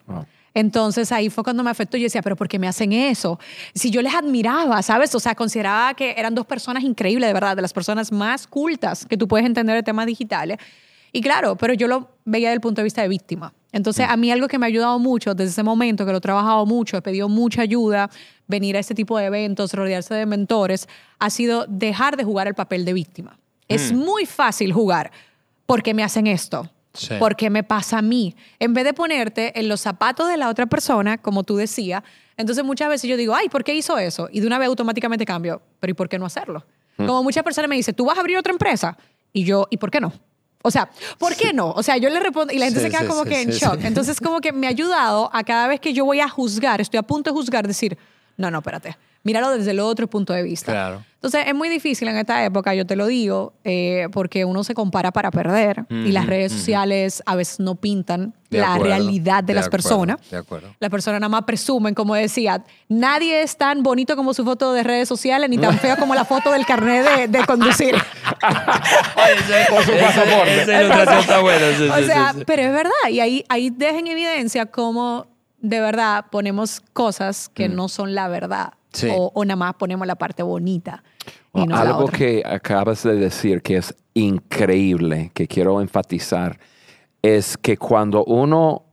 Entonces 0.52 1.12
ahí 1.12 1.28
fue 1.28 1.44
cuando 1.44 1.62
me 1.62 1.70
afectó. 1.70 1.96
Yo 1.98 2.04
decía, 2.04 2.22
pero 2.22 2.34
¿por 2.34 2.48
qué 2.48 2.58
me 2.58 2.66
hacen 2.66 2.92
eso? 2.92 3.38
Si 3.74 3.90
yo 3.90 4.00
les 4.02 4.14
admiraba, 4.14 4.82
¿sabes? 4.82 5.14
O 5.14 5.20
sea, 5.20 5.34
consideraba 5.34 5.92
que 5.94 6.14
eran 6.16 6.34
dos 6.34 6.46
personas 6.46 6.82
increíbles, 6.82 7.28
de 7.28 7.34
verdad, 7.34 7.54
de 7.56 7.62
las 7.62 7.74
personas 7.74 8.10
más 8.10 8.46
cultas 8.46 9.04
que 9.06 9.16
tú 9.18 9.28
puedes 9.28 9.46
entender 9.46 9.76
de 9.76 9.82
temas 9.82 10.06
digitales. 10.06 10.56
Y 11.12 11.20
claro, 11.20 11.56
pero 11.56 11.74
yo 11.74 11.88
lo 11.88 12.08
veía 12.24 12.48
desde 12.48 12.54
el 12.56 12.60
punto 12.62 12.80
de 12.80 12.84
vista 12.84 13.02
de 13.02 13.08
víctima. 13.08 13.52
Entonces, 13.72 14.06
a 14.08 14.16
mí 14.16 14.30
algo 14.30 14.48
que 14.48 14.58
me 14.58 14.66
ha 14.66 14.68
ayudado 14.68 14.98
mucho 14.98 15.34
desde 15.34 15.50
ese 15.50 15.62
momento, 15.62 16.06
que 16.06 16.12
lo 16.12 16.18
he 16.18 16.20
trabajado 16.20 16.64
mucho, 16.66 16.96
he 16.96 17.02
pedido 17.02 17.28
mucha 17.28 17.62
ayuda, 17.62 18.10
venir 18.46 18.76
a 18.76 18.78
este 18.80 18.94
tipo 18.94 19.18
de 19.18 19.26
eventos, 19.26 19.74
rodearse 19.74 20.14
de 20.14 20.26
mentores, 20.26 20.88
ha 21.18 21.30
sido 21.30 21.66
dejar 21.68 22.16
de 22.16 22.24
jugar 22.24 22.46
el 22.46 22.54
papel 22.54 22.84
de 22.84 22.92
víctima. 22.92 23.38
Es 23.68 23.92
muy 23.92 24.26
fácil 24.26 24.72
jugar. 24.72 25.10
¿Por 25.66 25.82
qué 25.82 25.92
me 25.92 26.04
hacen 26.04 26.26
esto? 26.26 26.70
Sí. 26.94 27.14
¿Por 27.18 27.36
qué 27.36 27.50
me 27.50 27.62
pasa 27.62 27.98
a 27.98 28.02
mí? 28.02 28.34
En 28.58 28.72
vez 28.72 28.84
de 28.84 28.94
ponerte 28.94 29.58
en 29.58 29.68
los 29.68 29.80
zapatos 29.80 30.28
de 30.28 30.36
la 30.36 30.48
otra 30.48 30.66
persona, 30.66 31.18
como 31.18 31.42
tú 31.42 31.56
decías, 31.56 32.02
entonces 32.36 32.64
muchas 32.64 32.88
veces 32.88 33.10
yo 33.10 33.16
digo, 33.16 33.34
ay, 33.34 33.48
¿por 33.48 33.64
qué 33.64 33.74
hizo 33.74 33.98
eso? 33.98 34.28
Y 34.32 34.40
de 34.40 34.46
una 34.46 34.58
vez 34.58 34.68
automáticamente 34.68 35.24
cambio, 35.24 35.60
pero 35.80 35.90
¿y 35.90 35.94
por 35.94 36.08
qué 36.08 36.18
no 36.18 36.26
hacerlo? 36.26 36.64
Como 36.96 37.22
muchas 37.22 37.44
personas 37.44 37.68
me 37.68 37.76
dicen, 37.76 37.94
¿tú 37.94 38.06
vas 38.06 38.16
a 38.16 38.20
abrir 38.20 38.38
otra 38.38 38.52
empresa? 38.52 38.96
Y 39.32 39.44
yo, 39.44 39.66
¿y 39.70 39.76
por 39.76 39.90
qué 39.90 40.00
no? 40.00 40.14
O 40.66 40.70
sea, 40.72 40.90
¿por 41.18 41.36
qué 41.36 41.52
no? 41.52 41.70
O 41.70 41.82
sea, 41.84 41.96
yo 41.96 42.10
le 42.10 42.18
respondo 42.18 42.52
y 42.52 42.58
la 42.58 42.64
gente 42.64 42.80
Sí, 42.80 42.86
se 42.86 42.90
queda 42.90 43.02
sí, 43.02 43.06
como 43.06 43.24
que 43.24 43.40
en 43.40 43.50
shock. 43.50 43.78
Entonces, 43.84 44.18
como 44.18 44.40
que 44.40 44.52
me 44.52 44.66
ha 44.66 44.70
ayudado 44.70 45.30
a 45.32 45.44
cada 45.44 45.68
vez 45.68 45.78
que 45.78 45.92
yo 45.92 46.04
voy 46.04 46.18
a 46.18 46.28
juzgar, 46.28 46.80
estoy 46.80 46.98
a 46.98 47.04
punto 47.04 47.30
de 47.30 47.34
juzgar, 47.36 47.68
decir, 47.68 47.96
no, 48.36 48.50
no, 48.50 48.58
espérate. 48.58 48.96
Míralo 49.26 49.50
desde 49.50 49.72
el 49.72 49.80
otro 49.80 50.06
punto 50.06 50.32
de 50.32 50.44
vista. 50.44 50.70
Claro. 50.70 51.02
Entonces 51.16 51.48
es 51.48 51.54
muy 51.56 51.68
difícil 51.68 52.06
en 52.06 52.16
esta 52.16 52.44
época, 52.44 52.72
yo 52.76 52.86
te 52.86 52.94
lo 52.94 53.06
digo, 53.06 53.54
eh, 53.64 54.06
porque 54.12 54.44
uno 54.44 54.62
se 54.62 54.74
compara 54.74 55.10
para 55.10 55.32
perder 55.32 55.84
y 55.90 56.12
las 56.12 56.26
redes 56.26 56.52
ujú. 56.52 56.60
sociales 56.60 57.22
a 57.26 57.34
veces 57.34 57.58
no 57.58 57.74
pintan 57.74 58.34
De 58.48 58.58
la 58.58 58.74
acuerdo, 58.74 58.84
realidad 58.84 59.42
de, 59.42 59.48
de 59.48 59.54
las 59.54 59.66
acuerdo, 59.66 59.88
personas. 59.88 60.30
de 60.30 60.36
acuerdo. 60.36 60.68
Las 60.78 60.90
personas 60.90 61.20
nada 61.20 61.28
más 61.28 61.42
presumen, 61.42 61.94
como 61.94 62.14
decía, 62.14 62.62
nadie 62.88 63.42
es 63.42 63.56
tan 63.56 63.82
bonito 63.82 64.14
como 64.14 64.32
su 64.32 64.44
foto 64.44 64.72
de 64.72 64.84
redes 64.84 65.08
sociales 65.08 65.50
ni 65.50 65.58
tan 65.58 65.76
feo 65.76 65.96
como 65.96 66.14
la 66.14 66.24
foto 66.24 66.52
del 66.52 66.64
carnet 66.64 67.04
de, 67.04 67.38
de 67.38 67.44
conducir. 67.44 67.96
Por 69.70 69.84
su 69.84 69.92
pasaporte. 69.98 70.62
Esa 70.62 70.82
ilustración 70.82 71.18
está 71.18 71.40
buena. 71.40 71.76
sí, 71.76 71.88
o 71.88 72.06
sea, 72.06 72.32
sí, 72.32 72.38
sí. 72.38 72.44
pero 72.46 72.62
es 72.62 72.72
verdad. 72.72 73.10
Y 73.10 73.18
ahí, 73.18 73.44
ahí 73.48 73.70
deja 73.70 73.98
en 73.98 74.06
evidencia 74.06 74.66
cómo 74.66 75.26
de 75.60 75.80
verdad 75.80 76.26
ponemos 76.30 76.80
cosas 76.92 77.48
que 77.48 77.68
no 77.68 77.88
son 77.88 78.14
la 78.14 78.28
verdad. 78.28 78.74
Sí. 78.96 79.08
O, 79.14 79.30
o 79.34 79.44
nada 79.44 79.56
más 79.56 79.74
ponemos 79.74 80.06
la 80.06 80.16
parte 80.16 80.42
bonita. 80.42 81.04
Y 81.52 81.66
no 81.66 81.74
la 81.74 81.82
Algo 81.82 82.04
otra. 82.06 82.16
que 82.16 82.42
acabas 82.46 83.02
de 83.02 83.14
decir 83.16 83.60
que 83.60 83.76
es 83.76 83.94
increíble, 84.14 85.30
que 85.34 85.46
quiero 85.46 85.82
enfatizar, 85.82 86.58
es 87.20 87.58
que 87.58 87.76
cuando 87.76 88.24
uno 88.24 88.85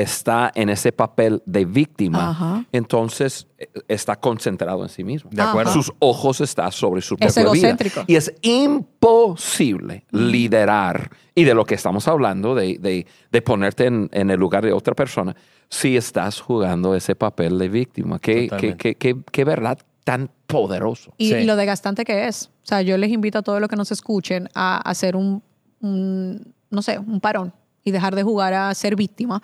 está 0.00 0.50
en 0.54 0.70
ese 0.70 0.92
papel 0.92 1.42
de 1.46 1.64
víctima, 1.64 2.30
Ajá. 2.30 2.64
entonces 2.72 3.46
eh, 3.58 3.66
está 3.88 4.16
concentrado 4.16 4.82
en 4.82 4.88
sí 4.88 5.04
mismo. 5.04 5.30
De 5.32 5.42
acuerdo. 5.42 5.72
Sus 5.72 5.92
ojos 5.98 6.40
están 6.40 6.72
sobre 6.72 7.02
su 7.02 7.16
Es 7.20 7.34
propia 7.34 7.74
vida. 7.74 8.04
Y 8.06 8.16
es 8.16 8.32
imposible 8.40 10.04
liderar, 10.10 11.10
y 11.34 11.44
de 11.44 11.54
lo 11.54 11.64
que 11.64 11.74
estamos 11.74 12.08
hablando, 12.08 12.54
de, 12.54 12.78
de- 12.78 13.06
de 13.30 13.42
ponerte 13.42 13.86
en, 13.86 14.08
en 14.12 14.30
el 14.30 14.38
lugar 14.38 14.64
de 14.64 14.72
otra 14.72 14.94
persona, 14.94 15.34
si 15.68 15.96
estás 15.96 16.40
jugando 16.40 16.94
ese 16.94 17.14
papel 17.14 17.58
de 17.58 17.68
víctima. 17.68 18.18
Qué, 18.18 18.48
qué, 18.58 18.76
qué, 18.76 18.94
qué- 18.94 19.16
qué 19.30 19.44
verdad 19.44 19.78
tan 20.04 20.30
poderoso. 20.46 21.12
Y, 21.16 21.28
Sí. 21.28 21.34
y 21.36 21.44
lo 21.44 21.56
desgastante 21.56 22.04
que 22.04 22.26
es. 22.26 22.46
O 22.64 22.66
sea, 22.66 22.82
yo 22.82 22.96
les 22.98 23.10
invito 23.10 23.38
a 23.38 23.42
todos 23.42 23.60
los 23.60 23.68
que 23.68 23.76
nos 23.76 23.90
escuchen 23.92 24.48
a 24.54 24.78
hacer 24.78 25.16
un, 25.16 25.42
un, 25.80 26.52
no 26.70 26.82
sé, 26.82 26.98
un 26.98 27.20
parón 27.20 27.52
y 27.84 27.90
dejar 27.90 28.14
de 28.14 28.22
jugar 28.22 28.52
a 28.54 28.74
ser 28.74 28.96
víctima. 28.96 29.42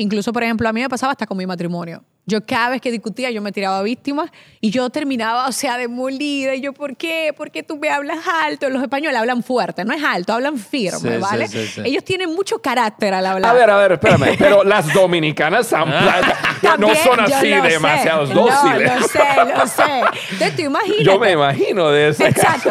Incluso, 0.00 0.32
por 0.32 0.42
ejemplo, 0.42 0.66
a 0.66 0.72
mí 0.72 0.80
me 0.80 0.88
pasaba 0.88 1.12
hasta 1.12 1.26
con 1.26 1.36
mi 1.36 1.46
matrimonio. 1.46 2.02
Yo 2.24 2.44
cada 2.46 2.70
vez 2.70 2.80
que 2.80 2.90
discutía, 2.90 3.30
yo 3.30 3.42
me 3.42 3.50
tiraba 3.52 3.82
víctima 3.82 4.30
y 4.60 4.70
yo 4.70 4.88
terminaba, 4.88 5.46
o 5.48 5.52
sea, 5.52 5.76
demolida. 5.76 6.54
Y 6.54 6.60
yo, 6.62 6.72
¿por 6.72 6.96
qué? 6.96 7.34
¿Por 7.36 7.50
qué 7.50 7.62
tú 7.62 7.76
me 7.76 7.90
hablas 7.90 8.18
alto? 8.44 8.70
Los 8.70 8.82
españoles 8.82 9.18
hablan 9.18 9.42
fuerte, 9.42 9.84
no 9.84 9.92
es 9.92 10.02
alto, 10.02 10.32
hablan 10.32 10.56
firme, 10.56 11.16
Sí, 11.16 11.18
¿vale? 11.20 11.48
sí, 11.48 11.66
sí. 11.66 11.80
Ellos 11.84 12.02
tienen 12.04 12.32
mucho 12.32 12.60
carácter 12.62 13.12
al 13.12 13.26
hablar. 13.26 13.50
A 13.50 13.54
ver, 13.54 13.68
a 13.70 13.76
ver, 13.76 13.92
espérame. 13.92 14.36
Pero 14.38 14.64
las 14.64 14.92
dominicanas 14.94 15.66
son- 15.66 15.90
no 15.90 16.94
son 16.94 17.16
yo 17.28 17.36
así 17.36 17.50
sé. 17.50 17.60
demasiados 17.60 18.30
No, 18.30 18.46
dóciles. 18.46 19.00
lo 19.00 19.08
sé, 19.08 19.18
lo 19.58 19.66
sé. 19.66 19.82
Entonces, 20.30 20.56
tú 20.56 20.62
imagínate. 20.62 21.04
Yo 21.04 21.18
me 21.18 21.32
imagino 21.32 21.90
de 21.90 22.08
ese 22.08 22.26
Exacto. 22.28 22.70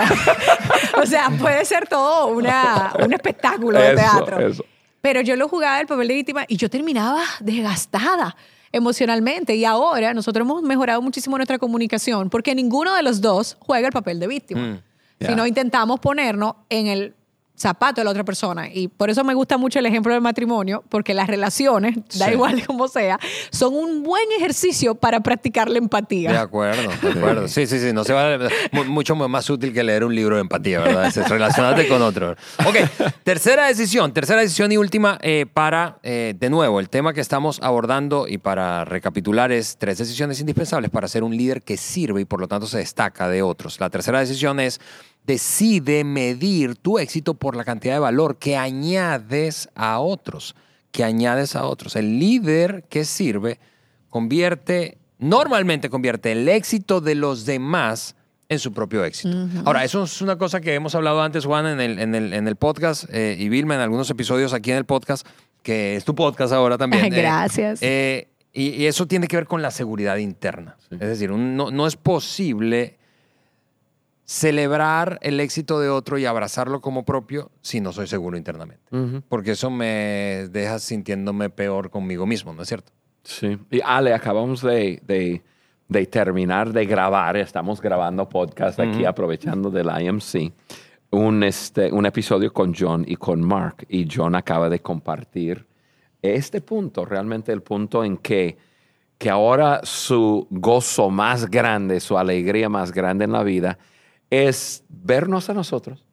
o 1.02 1.06
sea, 1.06 1.30
puede 1.40 1.64
ser 1.66 1.88
todo 1.88 2.28
una, 2.28 2.94
un 3.04 3.14
espectáculo 3.14 3.78
de 3.80 3.88
Eso, 3.94 3.96
teatro. 3.96 4.48
eso. 4.48 4.66
Pero 5.02 5.22
yo 5.22 5.36
lo 5.36 5.48
jugaba 5.48 5.80
el 5.80 5.88
papel 5.88 6.08
de 6.08 6.14
víctima 6.16 6.46
y 6.48 6.58
yo 6.58 6.70
terminaba 6.70 7.24
desgastada 7.40 8.36
emocionalmente. 8.72 9.56
Y 9.56 9.66
ahora 9.66 10.14
nosotros 10.14 10.46
hemos 10.46 10.62
mejorado 10.62 11.02
muchísimo 11.02 11.38
nuestra 11.38 11.58
comunicación 11.58 12.30
porque 12.30 12.54
ninguno 12.56 12.94
de 12.96 13.04
los 13.04 13.22
dos 13.22 13.58
juega 13.60 13.88
el 13.88 13.94
papel 13.94 14.20
de 14.20 14.28
víctima. 14.28 14.62
Mm, 14.62 14.82
ya. 15.20 15.28
Sino 15.30 15.46
intentamos 15.46 16.00
ponernos 16.00 16.56
en 16.70 16.88
el 16.88 17.16
zapato 17.60 18.02
de 18.02 18.06
la 18.06 18.12
otra 18.12 18.24
persona. 18.24 18.70
Y 18.74 18.88
por 18.88 19.10
eso 19.10 19.24
me 19.24 19.34
gusta 19.34 19.58
mucho 19.58 19.80
el 19.80 19.86
ejemplo 19.86 20.14
del 20.14 20.22
matrimonio, 20.22 20.84
porque 20.90 21.14
las 21.14 21.28
relaciones, 21.28 21.96
da 22.18 22.28
Sí. 22.28 22.34
igual 22.34 22.66
como 22.66 22.88
sea, 22.88 23.20
son 23.52 23.74
un 23.76 24.04
buen 24.04 24.24
ejercicio 24.38 24.96
para 24.96 25.20
practicar 25.22 25.70
la 25.70 25.78
empatía. 25.78 26.32
De 26.32 26.38
acuerdo, 26.38 26.90
de 27.02 27.10
acuerdo. 27.12 27.48
Sí, 27.48 27.68
sí, 27.68 27.80
sí. 27.80 27.92
No 27.94 28.04
se 28.04 28.14
va 28.14 28.38
mu- 28.72 28.86
mucho 28.86 29.16
más 29.16 29.50
útil 29.50 29.74
que 29.74 29.84
leer 29.84 30.04
un 30.04 30.16
libro 30.16 30.36
de 30.36 30.42
empatía, 30.42 30.80
¿verdad? 30.80 31.08
Es 31.08 31.30
relacionarte 31.30 31.88
con 31.88 32.02
otro. 32.02 32.36
Ok, 32.66 32.76
tercera 33.24 33.68
decisión, 33.68 34.14
tercera 34.14 34.42
decisión 34.42 34.72
y 34.72 34.78
última 34.78 35.18
eh, 35.22 35.46
para, 35.54 36.00
eh, 36.04 36.34
de 36.40 36.50
nuevo, 36.50 36.80
el 36.80 36.90
tema 36.90 37.14
que 37.14 37.22
estamos 37.22 37.60
abordando 37.62 38.28
y 38.28 38.38
para 38.38 38.86
recapitular 38.86 39.52
es 39.52 39.78
tres 39.78 39.98
decisiones 39.98 40.40
indispensables 40.40 40.90
para 40.92 41.08
ser 41.08 41.24
un 41.24 41.36
líder 41.36 41.62
que 41.62 41.78
sirve 41.78 42.22
y 42.22 42.26
por 42.26 42.40
lo 42.40 42.48
tanto 42.48 42.68
se 42.68 42.78
destaca 42.78 43.28
de 43.28 43.42
otros. 43.42 43.80
La 43.80 43.90
tercera 43.90 44.20
decisión 44.20 44.60
es 44.60 44.80
decide 45.26 46.04
medir 46.04 46.76
tu 46.76 46.98
éxito 47.00 47.34
por 47.36 47.56
la 47.56 47.64
cantidad 47.64 47.94
de 47.94 48.00
valor 48.00 48.38
que 48.38 48.58
añades 48.58 49.70
a 49.76 50.00
otros, 50.00 50.56
que 50.92 51.04
añades 51.04 51.56
a 51.56 51.66
otros. 51.66 51.96
El 51.96 52.20
líder 52.20 52.84
que 52.90 53.06
sirve 53.06 53.60
convierte, 54.10 54.98
normalmente 55.20 55.90
convierte 55.90 56.32
el 56.32 56.48
éxito 56.50 57.00
de 57.02 57.16
los 57.16 57.46
demás 57.46 58.16
en 58.50 58.58
su 58.58 58.74
propio 58.74 59.06
éxito. 59.06 59.38
Ahora, 59.66 59.84
eso 59.84 60.04
es 60.04 60.22
una 60.24 60.38
cosa 60.38 60.60
que 60.60 60.74
hemos 60.74 60.96
hablado 60.96 61.22
antes, 61.22 61.46
Juan, 61.46 61.68
en 61.68 61.80
el, 61.80 62.00
en 62.00 62.16
el, 62.16 62.34
en 62.34 62.48
el 62.48 62.56
podcast, 62.56 63.06
eh, 63.14 63.36
y 63.38 63.48
Vilma 63.50 63.76
en 63.76 63.82
algunos 63.82 64.10
episodios 64.10 64.54
aquí 64.54 64.72
en 64.72 64.78
el 64.78 64.86
podcast, 64.86 65.28
que 65.62 65.96
es 65.96 66.04
tu 66.06 66.16
podcast 66.16 66.52
ahora 66.54 66.78
también. 66.80 67.04
Ay, 67.04 67.12
eh, 67.14 67.22
gracias. 67.22 67.80
eh, 67.84 68.30
y, 68.52 68.70
y 68.70 68.86
eso 68.88 69.06
tiene 69.06 69.28
que 69.28 69.36
ver 69.36 69.46
con 69.46 69.62
la 69.62 69.70
seguridad 69.70 70.18
interna. 70.18 70.76
Es 70.90 71.00
decir, 71.00 71.32
un- 71.32 71.56
no, 71.56 71.70
no 71.70 71.86
es 71.86 71.96
posible 71.96 72.98
celebrar 74.34 75.18
el 75.24 75.40
éxito 75.40 75.80
de 75.80 75.90
otro 75.90 76.20
y 76.20 76.26
abrazarlo 76.26 76.82
como 76.82 77.04
propio 77.04 77.50
si 77.62 77.82
no 77.82 77.92
soy 77.92 78.06
seguro 78.06 78.38
internamente. 78.38 78.84
Porque 79.28 79.52
eso 79.52 79.72
me 79.72 80.48
deja 80.52 80.78
sintiéndome 80.78 81.50
peor 81.50 81.90
conmigo 81.90 82.28
mismo, 82.28 82.54
¿no 82.54 82.62
es 82.62 82.68
cierto? 82.68 82.92
Sí. 83.24 83.58
Y 83.72 83.82
Ale, 83.84 84.14
acabamos 84.14 84.62
de, 84.62 85.02
de- 85.04 85.42
de 85.88 86.06
terminar 86.06 86.72
de 86.72 86.86
grabar, 86.86 87.36
estamos 87.38 87.82
grabando 87.82 88.30
podcast 88.30 88.80
aquí 88.80 89.06
aprovechando 89.06 89.72
del 89.72 89.88
IMC, 90.00 90.54
un, 91.10 91.42
este, 91.44 91.92
un 91.92 92.06
episodio 92.06 92.54
con 92.54 92.76
John 92.78 93.04
y 93.08 93.16
con 93.16 93.42
Mark. 93.42 93.88
Y 93.90 94.08
John 94.08 94.36
acaba 94.36 94.70
de 94.70 94.80
compartir 94.80 95.66
este 96.22 96.62
punto, 96.62 97.04
realmente 97.04 97.52
el 97.52 97.64
punto 97.64 98.04
en 98.04 98.18
que, 98.18 98.56
que 99.18 99.32
ahora 99.32 99.80
su 99.82 100.46
gozo 100.52 101.10
más 101.10 101.50
grande, 101.50 102.00
su 102.00 102.16
alegría 102.16 102.70
más 102.70 102.92
grande 102.92 103.26
en 103.26 103.32
la 103.32 103.42
vida 103.42 103.80
es 104.30 104.84
vernos 104.90 105.50
a 105.50 105.54
nosotros. 105.54 106.04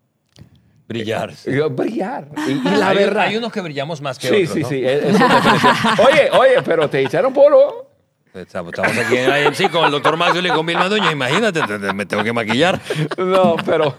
Brillar. 0.88 1.32
y 1.46 1.58
Brillar. 1.70 2.28
Y, 2.46 2.50
y 2.52 2.62
la 2.62 2.88
hay, 2.90 2.96
verdad. 2.96 3.22
hay 3.24 3.36
unos 3.36 3.52
que 3.52 3.60
brillamos 3.60 4.00
más 4.00 4.18
que 4.18 4.28
Sí, 4.28 4.34
otros. 4.44 4.52
sí, 4.54 4.60
¿no? 4.60 4.68
sí. 4.68 4.76
una 5.16 5.34
definición. 5.34 5.74
Oye, 6.06 6.30
oye, 6.32 6.62
pero 6.64 6.88
te 6.88 7.02
echaron 7.02 7.32
polvo. 7.32 7.90
Estamos 8.34 8.72
aquí 8.78 9.16
en 9.16 9.30
IMC 9.46 9.70
con 9.72 9.86
el 9.86 9.90
doctor 9.90 10.16
Maxwell 10.16 10.46
y 10.46 10.50
con 10.50 10.64
Vilma 10.66 10.88
Duño. 10.90 11.10
Imagínate, 11.10 11.60
te- 11.62 11.78
te- 11.78 11.92
me 11.94 12.04
tengo 12.06 12.22
que 12.22 12.32
maquillar. 12.34 12.78
No, 13.16 13.56
pero, 13.64 13.96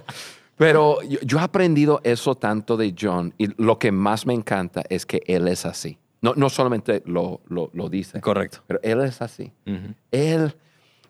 pero 0.55 1.01
yo, 1.01 1.17
yo 1.23 1.39
he 1.39 1.41
aprendido 1.41 1.99
eso 2.03 2.35
tanto 2.35 2.77
de 2.77 2.93
John 2.99 3.33
y 3.39 3.47
lo 3.61 3.79
que 3.79 3.91
más 3.91 4.27
me 4.27 4.35
encanta 4.35 4.83
es 4.89 5.05
que 5.07 5.23
él 5.25 5.47
es 5.47 5.65
así. 5.65 5.97
No, 6.21 6.33
no 6.35 6.49
solamente 6.49 7.01
lo, 7.05 7.41
lo, 7.47 7.71
lo 7.73 7.89
dice, 7.89 8.21
Correcto. 8.21 8.59
pero 8.67 8.79
él 8.83 9.01
es 9.01 9.21
así. 9.23 9.51
Ujú. 9.65 9.93
Él, 10.11 10.55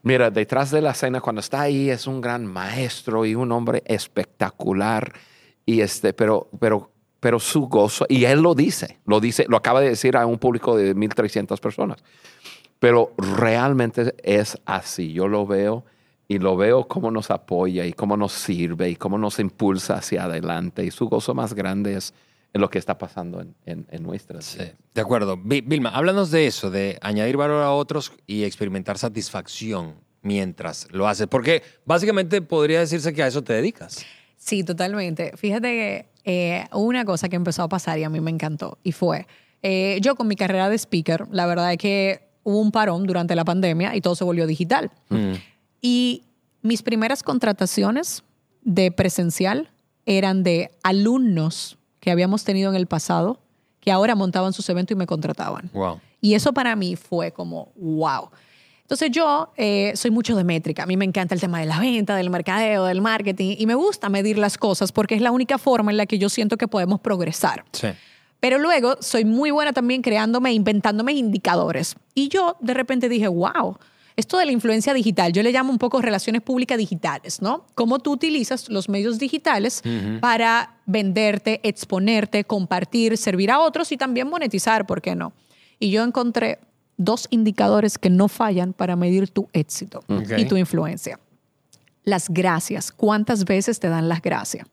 mira, 0.07 0.31
detrás 0.31 0.71
de 0.71 0.81
la 0.81 0.91
escena, 0.91 1.19
cuando 1.19 1.41
está 1.41 1.61
ahí, 1.61 1.89
es 1.89 2.07
un 2.07 2.21
gran 2.21 2.45
maestro 2.45 3.25
y 3.25 3.35
un 3.35 3.51
hombre 3.51 3.83
espectacular. 3.85 5.11
Y 5.65 5.81
este, 5.81 6.13
pero, 6.13 6.47
pero, 6.59 6.89
pero 7.19 7.39
su 7.39 7.67
gozo, 7.67 8.05
y 8.07 8.23
él 8.23 8.41
lo 8.41 8.55
dice, 8.55 8.99
lo 9.05 9.19
dice, 9.19 9.45
lo 9.49 9.57
acaba 9.57 9.81
de 9.81 9.89
decir 9.89 10.15
a 10.15 10.25
un 10.25 10.39
público 10.39 10.77
de 10.77 10.95
1.300 10.95 11.59
personas. 11.59 12.03
Pero 12.79 13.11
realmente 13.17 14.15
es 14.23 14.57
así. 14.65 15.11
Yo 15.11 15.27
lo 15.27 15.45
veo 15.45 15.83
y 16.29 16.39
lo 16.39 16.55
veo 16.55 16.87
cómo 16.87 17.11
nos 17.11 17.29
apoya 17.29 17.85
y 17.85 17.91
cómo 17.91 18.15
nos 18.15 18.31
sirve 18.31 18.89
y 18.89 18.95
cómo 18.95 19.17
nos 19.17 19.39
impulsa 19.39 19.95
hacia 19.95 20.23
adelante. 20.23 20.85
Y 20.85 20.91
su 20.91 21.09
gozo 21.09 21.33
más 21.33 21.53
grande 21.53 21.95
es 21.95 22.13
en 22.53 22.61
lo 22.61 22.69
que 22.69 22.79
está 22.79 22.97
pasando 22.97 23.41
en, 23.41 23.55
en, 23.65 23.85
en 23.91 24.03
nuestras 24.03 24.45
Sí, 24.45 24.59
vidas. 24.59 24.73
de 24.93 25.01
acuerdo. 25.01 25.37
Vi- 25.37 25.61
Vilma, 25.61 25.89
háblanos 25.89 26.31
de 26.31 26.47
eso, 26.47 26.71
de 26.71 26.97
añadir 27.01 27.37
valor 27.37 27.61
a 27.61 27.71
otros 27.71 28.11
y 28.25 28.43
experimentar 28.43 28.97
satisfacción 28.97 29.95
mientras 30.21 30.87
lo 30.91 31.07
haces. 31.07 31.27
Porque 31.27 31.61
básicamente 31.85 32.41
podría 32.41 32.79
decirse 32.79 33.13
que 33.13 33.23
a 33.23 33.27
eso 33.27 33.43
te 33.43 33.53
dedicas. 33.53 34.05
Sí, 34.37 34.63
totalmente. 34.63 35.33
Fíjate 35.35 35.67
que 35.67 36.09
eh, 36.23 36.65
hubo 36.71 36.85
una 36.85 37.05
cosa 37.05 37.29
que 37.29 37.35
empezó 37.35 37.63
a 37.63 37.69
pasar 37.69 37.99
y 37.99 38.03
a 38.03 38.09
mí 38.09 38.19
me 38.21 38.31
encantó 38.31 38.77
y 38.83 38.91
fue, 38.91 39.27
eh, 39.61 39.99
yo 40.01 40.15
con 40.15 40.27
mi 40.27 40.35
carrera 40.35 40.69
de 40.69 40.75
speaker, 40.77 41.25
la 41.31 41.45
verdad 41.47 41.71
es 41.71 41.77
que 41.77 42.27
hubo 42.43 42.59
un 42.59 42.71
parón 42.71 43.05
durante 43.05 43.35
la 43.35 43.43
pandemia 43.45 43.95
y 43.95 44.01
todo 44.01 44.15
se 44.15 44.23
volvió 44.23 44.47
digital. 44.47 44.91
Y 45.81 46.23
mis 46.61 46.81
primeras 46.81 47.23
contrataciones 47.23 48.23
de 48.63 48.91
presencial 48.91 49.69
eran 50.05 50.43
de 50.43 50.71
alumnos 50.83 51.76
que 52.07 52.11
habíamos 52.11 52.45
tenido 52.45 52.69
en 52.69 52.77
el 52.77 52.87
pasado 52.87 53.37
que 53.81 53.91
ahora 53.91 54.15
montaban 54.15 54.53
sus 54.53 54.69
eventos 54.69 54.95
y 54.95 54.97
me 54.97 55.05
contrataban. 55.05 55.69
Wow. 55.73 55.99
Y 56.21 56.35
eso 56.35 56.53
para 56.53 56.73
mí 56.77 56.95
fue 56.95 57.33
como, 57.33 57.73
wow. 57.75 58.29
Entonces 58.83 59.11
yo 59.11 59.51
eh, 59.57 59.91
soy 59.93 60.09
mucho 60.09 60.33
de 60.37 60.45
métrica. 60.45 60.83
A 60.83 60.85
mí 60.85 60.95
me 60.95 61.03
encanta 61.03 61.35
el 61.35 61.41
tema 61.41 61.59
de 61.59 61.65
la 61.65 61.81
venta, 61.81 62.15
del 62.15 62.29
mercadeo, 62.29 62.85
del 62.85 63.01
marketing 63.01 63.57
y 63.59 63.65
me 63.65 63.75
gusta 63.75 64.07
medir 64.07 64.37
las 64.37 64.57
cosas 64.57 64.93
porque 64.93 65.15
es 65.15 65.21
la 65.21 65.31
única 65.31 65.57
forma 65.57 65.91
en 65.91 65.97
la 65.97 66.05
que 66.05 66.17
yo 66.17 66.29
siento 66.29 66.55
que 66.55 66.69
podemos 66.69 67.01
progresar. 67.01 67.65
Sí. 67.73 67.89
Pero 68.39 68.57
luego 68.57 68.95
soy 69.01 69.25
muy 69.25 69.51
buena 69.51 69.73
también 69.73 70.01
creándome, 70.01 70.53
inventándome 70.53 71.11
indicadores. 71.11 71.97
Y 72.15 72.29
yo 72.29 72.55
de 72.61 72.73
repente 72.73 73.09
dije, 73.09 73.27
wow, 73.27 73.77
esto 74.17 74.37
de 74.39 74.45
la 74.45 74.51
influencia 74.51 74.93
digital, 74.93 75.31
yo 75.31 75.43
le 75.43 75.51
llamo 75.51 75.71
un 75.71 75.77
poco 75.77 76.01
relaciones 76.01 76.41
públicas 76.41 76.77
digitales, 76.77 77.41
¿no? 77.41 77.65
Cómo 77.75 77.99
tú 77.99 78.11
utilizas 78.11 78.67
los 78.67 78.89
medios 78.89 79.19
digitales 79.19 79.81
para 80.19 80.75
venderte, 80.87 81.59
exponerte, 81.63 82.43
compartir, 82.43 83.15
servir 83.17 83.51
a 83.51 83.59
otros 83.59 83.91
y 83.91 83.97
también 83.97 84.27
monetizar, 84.27 84.85
¿por 84.85 85.01
qué 85.01 85.15
no? 85.15 85.33
Y 85.79 85.91
yo 85.91 86.03
encontré 86.03 86.59
dos 86.97 87.27
indicadores 87.29 87.99
que 87.99 88.09
no 88.09 88.27
fallan 88.27 88.73
para 88.73 88.95
medir 88.95 89.29
tu 89.29 89.47
éxito 89.53 90.03
y 90.35 90.45
tu 90.45 90.57
influencia. 90.57 91.19
Las 92.03 92.27
gracias. 92.29 92.91
¿Cuántas 92.91 93.45
veces 93.45 93.79
te 93.79 93.87
dan 93.87 94.09
las 94.09 94.21
gracias? 94.21 94.65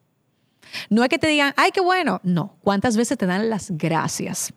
No 0.89 1.03
es 1.03 1.09
que 1.11 1.19
te 1.19 1.27
digan, 1.27 1.53
ay, 1.57 1.71
qué 1.73 1.81
bueno. 1.83 2.21
No. 2.25 2.57
¿Cuántas 2.63 2.97
veces 2.97 3.19
te 3.19 3.27
dan 3.27 3.51
las 3.51 3.71
gracias? 3.73 4.55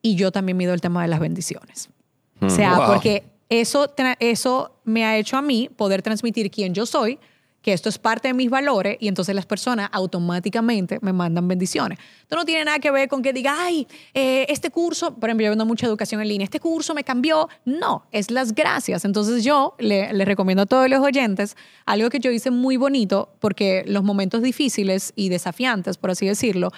Y 0.00 0.14
yo 0.16 0.32
también 0.32 0.56
mido 0.56 0.72
el 0.72 0.80
tema 0.80 1.02
de 1.02 1.08
las 1.08 1.20
bendiciones. 1.20 1.90
O 2.40 2.48
sea, 2.48 2.76
Wow. 2.78 2.86
porque 2.86 3.24
eso, 3.48 3.94
eso 4.18 4.76
me 4.84 5.04
ha 5.04 5.16
hecho 5.16 5.36
a 5.36 5.42
mí 5.42 5.68
poder 5.76 6.02
transmitir 6.02 6.50
quién 6.50 6.74
yo 6.74 6.86
soy, 6.86 7.18
que 7.66 7.72
esto 7.72 7.88
es 7.88 7.98
parte 7.98 8.28
de 8.28 8.34
mis 8.34 8.48
valores 8.48 8.96
y 9.00 9.08
entonces 9.08 9.34
las 9.34 9.44
personas 9.44 9.88
automáticamente 9.90 10.98
me 11.02 11.12
mandan 11.12 11.48
bendiciones. 11.48 11.98
Esto 12.22 12.36
no 12.36 12.44
tiene 12.44 12.64
nada 12.64 12.78
que 12.78 12.92
ver 12.92 13.08
con 13.08 13.22
que 13.22 13.32
diga, 13.32 13.56
ay, 13.58 13.88
eh, 14.14 14.46
este 14.48 14.70
curso, 14.70 15.16
por 15.16 15.28
ejemplo, 15.28 15.46
yo 15.46 15.50
vendo 15.50 15.66
mucha 15.66 15.84
educación 15.84 16.20
en 16.20 16.28
línea, 16.28 16.44
este 16.44 16.60
curso 16.60 16.94
me 16.94 17.02
cambió. 17.02 17.48
No, 17.64 18.06
es 18.12 18.30
las 18.30 18.54
gracias. 18.54 19.04
Entonces 19.04 19.42
yo 19.42 19.74
le, 19.80 20.12
le 20.12 20.24
recomiendo 20.24 20.62
a 20.62 20.66
todos 20.66 20.88
los 20.88 21.00
oyentes 21.00 21.56
algo 21.86 22.08
que 22.08 22.20
yo 22.20 22.30
hice 22.30 22.52
muy 22.52 22.76
bonito 22.76 23.34
porque 23.40 23.82
los 23.88 24.04
momentos 24.04 24.42
difíciles 24.42 25.12
y 25.16 25.28
desafiantes, 25.28 25.96
por 25.96 26.12
así 26.12 26.24
decirlo, 26.24 26.70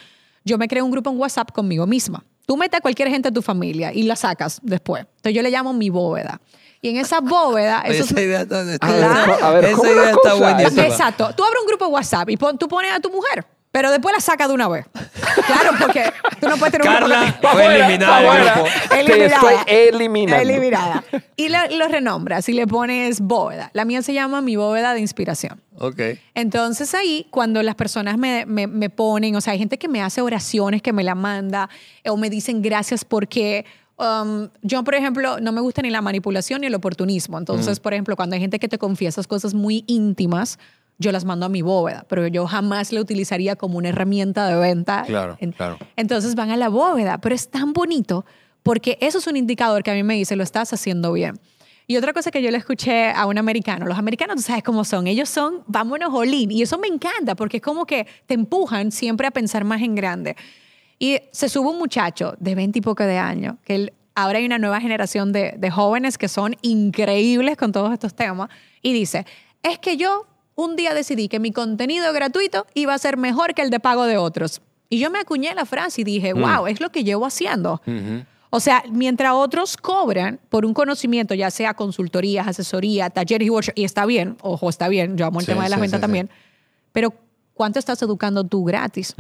yo 0.47 0.57
me 0.57 0.69
creé 0.69 0.81
un 0.81 0.91
grupo 0.91 1.11
en 1.11 1.19
WhatsApp 1.19 1.53
conmigo 1.53 1.87
misma. 1.87 2.25
Tú 2.49 2.57
metes 2.57 2.79
a 2.79 2.81
cualquier 2.81 3.09
gente 3.11 3.29
de 3.29 3.35
tu 3.35 3.43
familia 3.43 3.93
y 3.93 4.05
la 4.05 4.17
sacas 4.17 4.59
después. 4.63 5.03
Entonces 5.17 5.35
yo 5.35 5.43
le 5.43 5.51
llamo 5.51 5.75
mi 5.75 5.91
bóveda. 5.91 6.41
Y 6.81 6.89
en 6.89 6.97
esa 6.97 7.21
bóveda, 7.21 7.83
Oye, 7.87 7.99
esos- 7.99 8.13
esa 8.13 8.23
idea 8.23 8.41
está, 8.41 8.63
está- 8.73 8.87
Claro. 8.87 9.37
A 9.45 9.51
ver, 9.51 9.65
esa 9.67 9.77
¿cómo 9.77 9.91
idea 9.91 10.01
una 10.01 10.11
está 10.13 10.31
cosa? 10.31 10.35
buenísima. 10.55 10.87
Exacto. 10.87 11.31
Tú 11.37 11.45
abres 11.45 11.61
un 11.61 11.69
grupo 11.69 11.85
de 11.85 11.91
WhatsApp 11.93 12.31
y 12.31 12.39
pon- 12.39 12.57
tú 12.57 12.67
pones 12.67 12.91
a 12.91 13.01
tu 13.01 13.11
mujer, 13.11 13.45
pero 13.71 13.91
después 13.91 14.15
la 14.15 14.21
sacas 14.21 14.49
de 14.49 14.55
una 14.55 14.69
vez. 14.69 14.87
Claro, 15.47 15.71
porque 15.81 16.05
tú 16.41 16.49
no 16.49 16.57
puedes 16.57 16.73
tener 16.73 16.89
un 16.89 16.95
Carla 16.95 17.23
grupo 17.23 17.41
Pa' 17.43 17.53
fue 17.53 17.77
eliminada 17.77 18.21
del 18.21 18.45
grupo. 18.45 18.69
Te 18.91 19.27
estoy 19.27 19.55
eliminando. 19.67 20.43
Eliminada. 20.43 21.05
Y 21.37 21.49
lo, 21.49 21.59
lo 21.77 21.89
renombras 21.89 22.49
y 22.49 22.53
le 22.55 22.67
pones 22.67 23.21
bóveda. 23.21 23.71
La 23.75 23.85
mía 23.85 24.03
se 24.03 24.15
llama 24.15 24.41
mi 24.41 24.57
bóveda 24.57 24.95
de 24.95 25.01
inspiración. 25.01 25.61
Ok. 25.79 26.01
Entonces 26.35 26.95
ahí, 26.95 27.27
cuando 27.31 27.63
las 27.63 27.75
personas 27.75 28.19
me, 28.19 28.47
me- 28.47 28.67
me 28.67 28.91
ponen, 28.91 29.37
o 29.37 29.41
sea, 29.41 29.53
hay 29.53 29.59
gente 29.59 29.79
que 29.79 29.87
me 29.89 30.03
hace 30.03 30.21
oraciones, 30.23 30.83
que 30.83 30.93
me 30.93 31.05
la 31.05 31.15
manda, 31.15 31.69
o 32.07 32.17
me 32.17 32.31
dicen 32.31 32.63
gracias 32.63 33.05
porque 33.05 33.65
um, 33.97 34.49
yo, 34.63 34.83
por 34.83 34.95
ejemplo, 34.95 35.39
no 35.41 35.53
me 35.53 35.61
gusta 35.61 35.83
ni 35.83 35.91
la 35.91 36.01
manipulación 36.03 36.63
ni 36.63 36.67
el 36.67 36.75
oportunismo. 36.75 37.37
Mm. 37.37 37.41
Entonces, 37.41 37.79
por 37.81 37.93
ejemplo, 37.93 38.17
cuando 38.17 38.35
hay 38.35 38.41
gente 38.41 38.59
que 38.59 38.69
te 38.69 38.79
confiesa 38.79 39.23
cosas 39.25 39.55
muy 39.55 39.85
íntimas, 39.87 40.59
yo 40.99 41.13
las 41.13 41.25
mando 41.25 41.47
a 41.47 41.49
mi 41.49 41.63
bóveda, 41.63 42.05
pero 42.09 42.27
yo 42.27 42.47
jamás 42.47 42.93
la 42.93 43.01
utilizaría 43.01 43.55
como 43.57 43.79
una 43.79 43.89
herramienta 43.91 44.47
de 44.49 44.57
venta. 44.57 45.05
Claro, 45.07 45.39
claro. 45.57 45.79
Entonces 45.97 46.35
van 46.35 46.51
a 46.51 46.57
la 46.57 46.69
bóveda, 46.69 47.19
pero 47.19 47.35
es 47.35 47.49
tan 47.51 47.73
bonito 47.73 48.25
porque 48.63 48.99
eso 49.01 49.19
es 49.19 49.27
un 49.27 49.37
indicador 49.37 49.83
que 49.83 49.91
a 49.93 49.95
mí 49.95 50.03
me 50.03 50.15
dice, 50.15 50.35
lo 50.37 50.43
estás 50.43 50.73
haciendo 50.73 51.13
bien. 51.13 51.39
Y 51.87 51.97
otra 51.97 52.13
cosa 52.13 52.31
que 52.31 52.43
yo 52.43 52.51
le 52.51 52.59
escuché 52.59 53.11
a 53.13 53.25
un 53.27 53.39
americano, 53.39 53.87
los 53.87 53.97
americanos, 53.97 54.37
tú 54.37 54.43
sabes 54.43 54.63
cómo 54.63 54.85
son, 54.85 55.07
ellos 55.07 55.29
son, 55.31 55.63
vámonos, 55.67 56.11
Olin, 56.13 56.51
y 56.51 56.61
eso 56.61 56.77
me 56.79 56.87
encanta 56.89 57.35
porque 57.35 57.59
es 57.59 57.63
como 57.63 57.87
que 57.87 58.07
te 58.27 58.35
empujan 58.35 58.93
siempre 58.93 59.27
a 59.27 59.31
pensar 59.31 59.65
más 59.65 59.81
en 59.81 59.95
grande. 59.95 60.37
Y 60.99 61.19
se 61.33 61.49
sube 61.49 61.69
un 61.71 61.79
muchacho 61.79 62.35
de 62.41 62.55
20 62.57 62.81
y 62.81 62.83
poco 62.83 63.05
de 63.05 63.17
años, 63.17 63.55
que 63.65 63.75
él- 63.77 63.93
ahora 64.15 64.39
hay 64.39 64.45
una 64.45 64.59
nueva 64.59 64.81
generación 64.81 65.33
de, 65.33 65.55
de 65.57 65.71
jóvenes 65.71 66.19
que 66.19 66.29
son 66.29 66.57
increíbles 66.61 67.57
con 67.57 67.73
todos 67.73 67.93
estos 67.93 68.15
temas, 68.15 68.51
y 68.83 68.93
dice, 68.93 69.25
es 69.63 69.79
que 69.79 69.97
yo 69.97 70.27
un 70.59 70.75
día 70.75 70.93
decidí 70.93 71.29
que 71.29 71.39
mi 71.39 71.53
contenido 71.53 72.13
gratuito 72.13 72.67
iba 72.75 72.93
a 72.93 72.99
ser 72.99 73.17
mejor 73.17 73.55
que 73.55 73.63
el 73.63 73.71
de 73.71 73.79
pago 73.79 74.07
de 74.07 74.17
otros. 74.17 74.61
Y 74.91 74.99
yo 74.99 75.09
me 75.09 75.21
acuñé 75.21 75.55
la 75.55 75.65
frase 75.65 76.01
y 76.01 76.05
dije, 76.05 76.33
wow, 76.33 76.67
es 76.67 76.81
lo 76.81 76.91
que 76.91 77.05
llevo 77.05 77.27
haciendo. 77.27 77.81
O 78.51 78.59
sea, 78.59 78.83
mientras 78.91 79.35
otros 79.35 79.77
cobran 79.77 80.41
por 80.49 80.67
un 80.67 80.75
conocimiento, 80.75 81.35
ya 81.35 81.53
sea 81.53 81.75
consultorías, 81.75 82.49
asesoría, 82.49 83.09
talleres 83.09 83.47
y 83.47 83.51
workshops, 83.51 83.79
y 83.79 83.85
está 83.85 84.05
bien, 84.05 84.37
ojo, 84.41 84.69
está 84.69 84.89
bien, 84.89 85.17
yo 85.17 85.27
amo 85.27 85.39
el 85.39 85.47
Sí, 85.47 85.53
tema 85.53 85.63
de 85.63 85.69
las 85.71 85.77
sí, 85.77 85.83
ventas 85.83 85.99
sí, 85.99 86.03
también, 86.03 86.29
pero 86.91 87.15
¿cuánto 87.55 87.79
estás 87.79 88.03
educando 88.03 88.43
tú 88.43 88.65
gratis? 88.65 89.15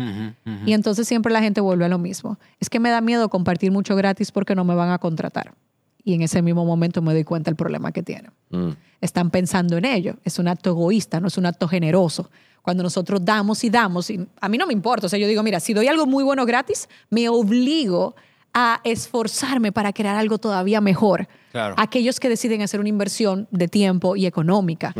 Y 0.66 0.72
entonces 0.72 1.06
siempre 1.06 1.32
la 1.32 1.40
gente 1.40 1.60
vuelve 1.60 1.84
a 1.84 1.88
lo 1.88 1.98
mismo. 1.98 2.36
Es 2.58 2.68
que 2.68 2.80
me 2.80 2.90
da 2.90 3.00
miedo 3.00 3.28
compartir 3.28 3.70
mucho 3.70 3.94
gratis 3.94 4.32
porque 4.32 4.56
no 4.56 4.64
me 4.64 4.74
van 4.74 4.90
a 4.90 4.98
contratar. 4.98 5.54
Y 6.04 6.14
en 6.14 6.22
ese 6.22 6.42
mismo 6.42 6.64
momento 6.64 7.02
me 7.02 7.12
doy 7.12 7.24
cuenta 7.24 7.50
del 7.50 7.56
problema 7.56 7.92
que 7.92 8.02
tienen. 8.02 8.32
Mm. 8.50 8.70
Están 9.00 9.30
pensando 9.30 9.76
en 9.76 9.84
ello. 9.84 10.16
Es 10.24 10.38
un 10.38 10.48
acto 10.48 10.70
egoísta, 10.70 11.20
no 11.20 11.28
es 11.28 11.36
un 11.36 11.46
acto 11.46 11.68
generoso. 11.68 12.30
Cuando 12.62 12.82
nosotros 12.82 13.24
damos 13.24 13.64
y 13.64 13.70
damos, 13.70 14.10
y 14.10 14.26
a 14.40 14.48
mí 14.48 14.58
no 14.58 14.66
me 14.66 14.72
importa. 14.72 15.06
O 15.06 15.08
sea, 15.08 15.18
yo 15.18 15.26
digo, 15.26 15.42
mira, 15.42 15.60
si 15.60 15.74
doy 15.74 15.88
algo 15.88 16.06
muy 16.06 16.24
bueno 16.24 16.44
gratis, 16.46 16.88
me 17.10 17.28
obligo 17.28 18.14
a 18.54 18.80
esforzarme 18.84 19.72
para 19.72 19.92
crear 19.92 20.16
algo 20.16 20.38
todavía 20.38 20.80
mejor. 20.80 21.28
Claro. 21.52 21.74
Aquellos 21.78 22.20
que 22.20 22.28
deciden 22.28 22.62
hacer 22.62 22.78
una 22.80 22.88
inversión 22.88 23.48
de 23.50 23.68
tiempo 23.68 24.16
y 24.16 24.26
económica. 24.26 24.94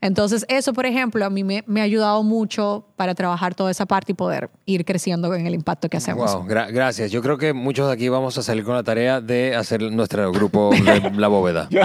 Entonces, 0.00 0.44
eso, 0.48 0.72
por 0.72 0.86
ejemplo, 0.86 1.24
a 1.24 1.30
mí 1.30 1.44
me, 1.44 1.64
me 1.66 1.80
ha 1.80 1.84
ayudado 1.84 2.22
mucho 2.22 2.86
para 2.96 3.14
trabajar 3.14 3.54
toda 3.54 3.70
esa 3.70 3.86
parte 3.86 4.12
y 4.12 4.14
poder 4.14 4.50
ir 4.66 4.84
creciendo 4.84 5.34
en 5.34 5.46
el 5.46 5.54
impacto 5.54 5.88
que 5.88 5.96
hacemos. 5.96 6.32
Wow, 6.34 6.46
gra- 6.46 6.70
gracias. 6.72 7.10
Yo 7.10 7.22
creo 7.22 7.38
que 7.38 7.52
muchos 7.52 7.86
de 7.88 7.94
aquí 7.94 8.08
vamos 8.08 8.36
a 8.38 8.42
salir 8.42 8.64
con 8.64 8.74
la 8.74 8.82
tarea 8.82 9.20
de 9.20 9.54
hacer 9.56 9.80
nuestro 9.92 10.30
grupo 10.32 10.70
de 10.72 11.10
La 11.16 11.28
Bóveda. 11.28 11.68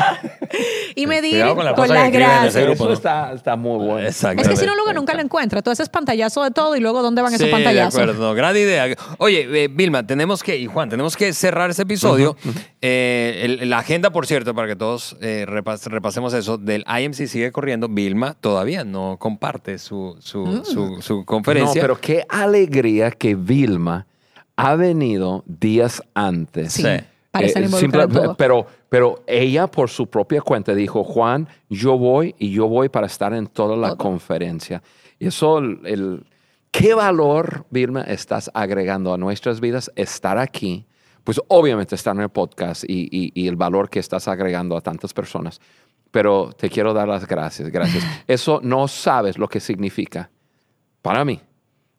Y 0.95 1.05
medir 1.07 1.45
con 1.53 1.63
la 1.63 1.75
con 1.75 1.87
las 1.87 2.09
ese 2.09 2.17
gracias. 2.17 2.55
grupo, 2.65 2.85
Eso 2.85 2.93
está, 2.93 3.31
está 3.33 3.55
muy 3.55 3.85
bueno. 3.85 4.07
Exacto. 4.07 4.41
Es 4.41 4.49
que 4.49 4.55
si 4.57 4.65
no, 4.65 4.75
luego 4.75 4.91
nunca 4.91 5.13
lo 5.13 5.21
encuentra. 5.21 5.61
Tú 5.61 5.69
haces 5.69 5.87
pantallazo 5.87 6.43
de 6.43 6.51
todo 6.51 6.75
y 6.75 6.79
luego 6.81 7.01
¿dónde 7.01 7.21
van 7.21 7.31
esos 7.33 7.41
Sí, 7.41 7.45
de 7.45 7.51
pantallazos? 7.53 8.01
acuerdo. 8.01 8.33
Gran 8.33 8.57
idea. 8.57 8.87
Oye, 9.19 9.47
eh, 9.63 9.67
Vilma, 9.69 10.05
tenemos 10.05 10.43
que, 10.43 10.57
y 10.57 10.65
Juan, 10.65 10.89
tenemos 10.89 11.15
que 11.15 11.31
cerrar 11.31 11.69
este 11.69 11.83
episodio. 11.83 12.35
Eh, 12.81 13.57
el- 13.61 13.69
la 13.69 13.77
agenda, 13.79 14.08
por 14.11 14.25
cierto, 14.27 14.53
para 14.53 14.67
que 14.67 14.75
todos 14.75 15.17
eh, 15.21 15.45
repas- 15.47 15.85
repasemos 15.87 16.33
eso, 16.33 16.57
del 16.57 16.83
IMC 16.87 17.27
sigue 17.27 17.51
corriendo. 17.51 17.87
Vilma 17.89 18.33
todavía 18.33 18.83
no 18.83 19.17
comparte 19.19 19.77
su, 19.77 20.15
su, 20.19 20.45
Mm. 20.45 20.63
su, 20.65 21.01
su 21.01 21.17
No, 21.19 21.25
conferencia. 21.25 21.81
pero 21.81 21.99
qué 21.99 22.25
alegría 22.29 23.11
que 23.11 23.35
Vilma 23.35 24.05
ha 24.55 24.75
venido 24.75 25.43
días 25.47 26.03
antes. 26.13 26.73
Sí. 26.73 26.83
Sí. 26.83 26.89
Para 27.31 27.45
Eh, 27.45 27.53
involucrada 27.55 28.03
en 28.05 28.09
simple- 28.09 28.21
todo. 28.23 28.35
Pero, 28.35 28.65
pero 28.89 29.23
ella 29.27 29.67
por 29.67 29.89
su 29.89 30.07
propia 30.07 30.41
cuenta 30.41 30.73
dijo, 30.73 31.03
Juan, 31.03 31.47
yo 31.69 31.97
voy 31.97 32.33
y 32.39 32.51
yo 32.51 32.67
voy 32.67 32.89
para 32.89 33.05
estar 33.05 33.33
en 33.33 33.45
toda 33.47 33.77
la 33.77 33.89
Todo. 33.89 33.97
conferencia. 33.97 34.81
Y 35.19 35.27
eso, 35.27 35.59
el, 35.59 35.79
el- 35.85 36.25
¿qué 36.71 36.95
valor, 36.95 37.65
Vilma, 37.69 38.01
estás 38.01 38.49
agregando 38.53 39.13
a 39.13 39.17
nuestras 39.17 39.59
vidas? 39.59 39.91
Estar 39.95 40.39
aquí, 40.39 40.85
pues 41.29 41.39
obviamente 41.49 41.93
estar 41.93 42.15
en 42.15 42.23
el 42.23 42.29
podcast 42.29 42.83
y, 42.87 43.07
y- 43.11 43.31
y 43.35 43.47
el 43.47 43.55
valor 43.55 43.87
que 43.87 43.99
estás 43.99 44.27
agregando 44.27 44.75
a 44.75 44.81
tantas 44.81 45.13
personas. 45.13 45.61
Pero 46.09 46.51
te 46.57 46.71
quiero 46.71 46.91
dar 46.91 47.07
las 47.07 47.27
gracias, 47.27 47.69
gracias. 47.69 48.03
Eso 48.27 48.59
no 48.63 48.87
sabes 48.87 49.37
lo 49.37 49.47
que 49.47 49.59
significa 49.59 50.31
para 51.03 51.23
mí. 51.23 51.39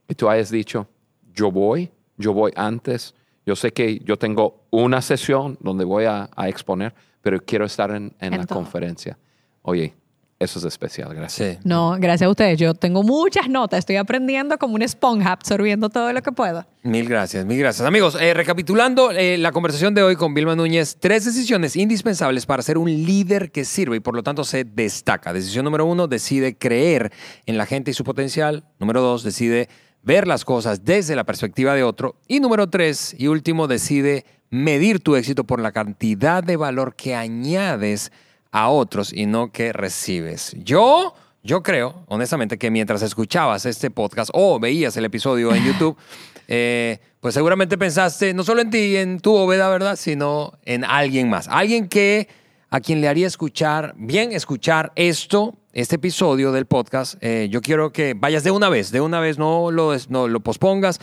Y 0.09 0.15
tú 0.17 0.29
hayas 0.29 0.51
dicho, 0.51 0.89
yo 1.33 1.53
voy, 1.53 1.93
yo 2.17 2.33
voy 2.33 2.51
antes, 2.57 3.15
yo 3.47 3.55
sé 3.55 3.73
que 3.73 4.01
yo 4.01 4.19
tengo 4.19 4.65
una 4.71 5.01
sesión 5.01 5.57
donde 5.61 5.85
voy 5.85 6.07
a, 6.07 6.29
a 6.35 6.49
exponer, 6.49 6.93
pero 7.23 7.39
quiero 7.41 7.67
estar 7.67 7.91
en, 7.93 8.13
en 8.19 8.33
En 8.35 8.41
la 8.41 8.47
todo. 8.47 8.59
conferencia. 8.59 9.17
Oye, 9.63 9.95
eso 10.41 10.59
es 10.59 10.65
especial, 10.65 11.15
gracias. 11.15 11.57
Sí. 11.57 11.59
No, 11.65 11.97
gracias 12.01 12.27
a 12.27 12.31
ustedes. 12.31 12.59
Yo 12.59 12.73
tengo 12.75 13.03
muchas 13.03 13.51
notas. 13.51 13.81
Estoy 13.81 13.97
aprendiendo 13.97 14.57
como 14.57 14.75
una 14.75 14.87
esponja, 14.87 15.33
absorbiendo 15.33 15.91
todo 15.91 16.11
lo 16.15 16.23
que 16.23 16.33
puedo. 16.33 16.67
Mil 16.83 17.07
gracias, 17.07 17.45
mil 17.45 17.59
gracias. 17.59 17.87
Amigos, 17.87 18.17
eh, 18.19 18.33
recapitulando 18.33 19.11
eh, 19.11 19.37
la 19.37 19.53
conversación 19.53 19.95
de 19.95 20.03
hoy 20.03 20.17
con 20.17 20.33
Vilma 20.33 20.57
Núñez, 20.57 20.97
tres 20.99 21.27
decisiones 21.27 21.77
indispensables 21.77 22.47
para 22.47 22.63
ser 22.63 22.79
un 22.79 22.89
líder 22.89 23.53
que 23.53 23.67
sirve 23.67 23.99
y 23.99 24.01
por 24.01 24.17
lo 24.17 24.23
tanto 24.23 24.43
se 24.45 24.65
destaca. 24.65 25.35
Decisión 25.35 25.67
número 25.67 25.85
uno, 25.85 26.09
decide 26.09 26.57
creer 26.57 27.13
en 27.45 27.59
la 27.59 27.67
gente 27.67 27.91
y 27.91 27.95
su 27.95 28.03
potencial. 28.03 28.65
Número 28.79 29.03
dos, 29.03 29.23
decide 29.23 29.69
ver 30.03 30.27
las 30.27 30.47
cosas 30.47 30.87
desde 30.87 31.17
la 31.17 31.25
perspectiva 31.25 31.75
de 31.75 31.83
otro. 31.83 32.17
Y 32.27 32.41
número 32.41 32.71
tres, 32.71 33.15
y 33.19 33.27
último, 33.27 33.69
decide 33.69 34.25
medir 34.49 35.01
tu 35.01 35.17
éxito 35.17 35.45
por 35.45 35.61
la 35.61 35.73
cantidad 35.73 36.43
de 36.43 36.57
valor 36.57 36.95
que 36.97 37.15
añades 37.15 38.11
a 38.51 38.69
otros 38.69 39.13
y 39.13 39.27
no 39.27 39.53
que 39.53 39.73
recibes. 39.73 40.55
Yo, 40.59 41.15
yo 41.43 41.63
creo, 41.63 42.05
honestamente, 42.09 42.59
que 42.59 42.71
mientras 42.71 43.03
escuchabas 43.03 43.67
este 43.67 43.91
podcast 43.91 44.31
o 44.33 44.59
veías 44.59 44.97
el 44.97 45.05
episodio 45.05 45.55
en 45.55 45.65
YouTube, 45.65 45.97
eh, 46.49 46.99
pues 47.21 47.35
seguramente 47.35 47.77
pensaste 47.79 48.35
no 48.35 48.43
solo 48.43 48.63
en 48.63 48.71
ti, 48.71 48.97
en 48.97 49.21
tu 49.21 49.33
bóveda, 49.33 49.69
¿verdad? 49.69 49.97
Sino 49.97 50.55
en 50.65 50.85
alguien 50.85 51.29
más. 51.29 51.49
Alguien 51.49 51.89
que 51.89 52.29
a 52.71 52.81
quien 52.81 53.01
le 53.01 53.09
haría 53.09 53.27
escuchar, 53.27 53.95
bien 53.97 54.33
escuchar 54.33 54.93
esto, 54.95 55.57
este 55.73 55.97
episodio 55.97 56.53
del 56.53 56.67
podcast. 56.67 57.17
Eh, 57.21 57.49
yo 57.51 57.61
quiero 57.61 57.93
que 57.93 58.15
vayas 58.15 58.45
de 58.45 58.53
una 58.53 58.69
vez, 58.69 58.93
de 58.93 59.01
una 59.01 59.21
vez, 59.21 59.39
no 59.39 59.71
lo, 59.71 59.93
no 60.09 60.29
lo 60.29 60.41
pospongas. 60.41 61.01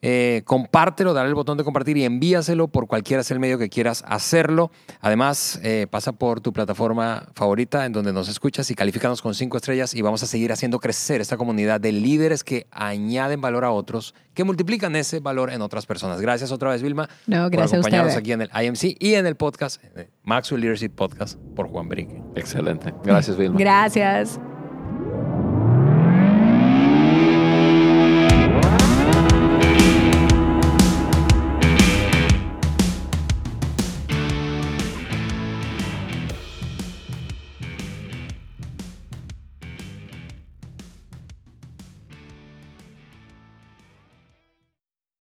Eh, 0.00 0.42
compártelo, 0.44 1.12
dale 1.12 1.28
el 1.28 1.34
botón 1.34 1.58
de 1.58 1.64
compartir 1.64 1.96
y 1.96 2.04
envíaselo 2.04 2.68
por 2.68 2.86
cualquiera 2.86 3.22
sea 3.22 3.34
el 3.34 3.40
medio 3.40 3.58
que 3.58 3.68
quieras 3.68 4.04
hacerlo. 4.06 4.70
Además, 5.00 5.58
eh, 5.62 5.86
pasa 5.90 6.12
por 6.12 6.40
tu 6.40 6.52
plataforma 6.52 7.28
favorita 7.34 7.84
en 7.84 7.92
donde 7.92 8.12
nos 8.12 8.28
escuchas 8.28 8.70
y 8.70 8.74
califícanos 8.74 9.22
con 9.22 9.34
cinco 9.34 9.56
estrellas 9.56 9.94
y 9.94 10.02
vamos 10.02 10.22
a 10.22 10.26
seguir 10.26 10.52
haciendo 10.52 10.78
crecer 10.78 11.20
esta 11.20 11.36
comunidad 11.36 11.80
de 11.80 11.92
líderes 11.92 12.44
que 12.44 12.66
añaden 12.70 13.40
valor 13.40 13.64
a 13.64 13.72
otros, 13.72 14.14
que 14.34 14.44
multiplican 14.44 14.94
ese 14.94 15.20
valor 15.20 15.50
en 15.50 15.62
otras 15.62 15.86
personas. 15.86 16.20
Gracias 16.20 16.52
otra 16.52 16.70
vez, 16.70 16.82
Vilma, 16.82 17.08
No, 17.26 17.50
gracias 17.50 17.80
a 17.80 17.82
por 17.82 17.88
acompañarnos 17.88 18.16
aquí 18.16 18.32
en 18.32 18.42
el 18.42 18.50
IMC 18.54 18.96
y 19.00 19.14
en 19.14 19.26
el 19.26 19.36
podcast, 19.36 19.82
Maxwell 20.22 20.60
Leadership 20.60 20.90
Podcast 20.90 21.38
por 21.56 21.68
Juan 21.68 21.88
Brique. 21.88 22.22
Excelente. 22.36 22.94
Gracias, 23.02 23.36
Vilma. 23.36 23.58
Gracias. 23.58 24.38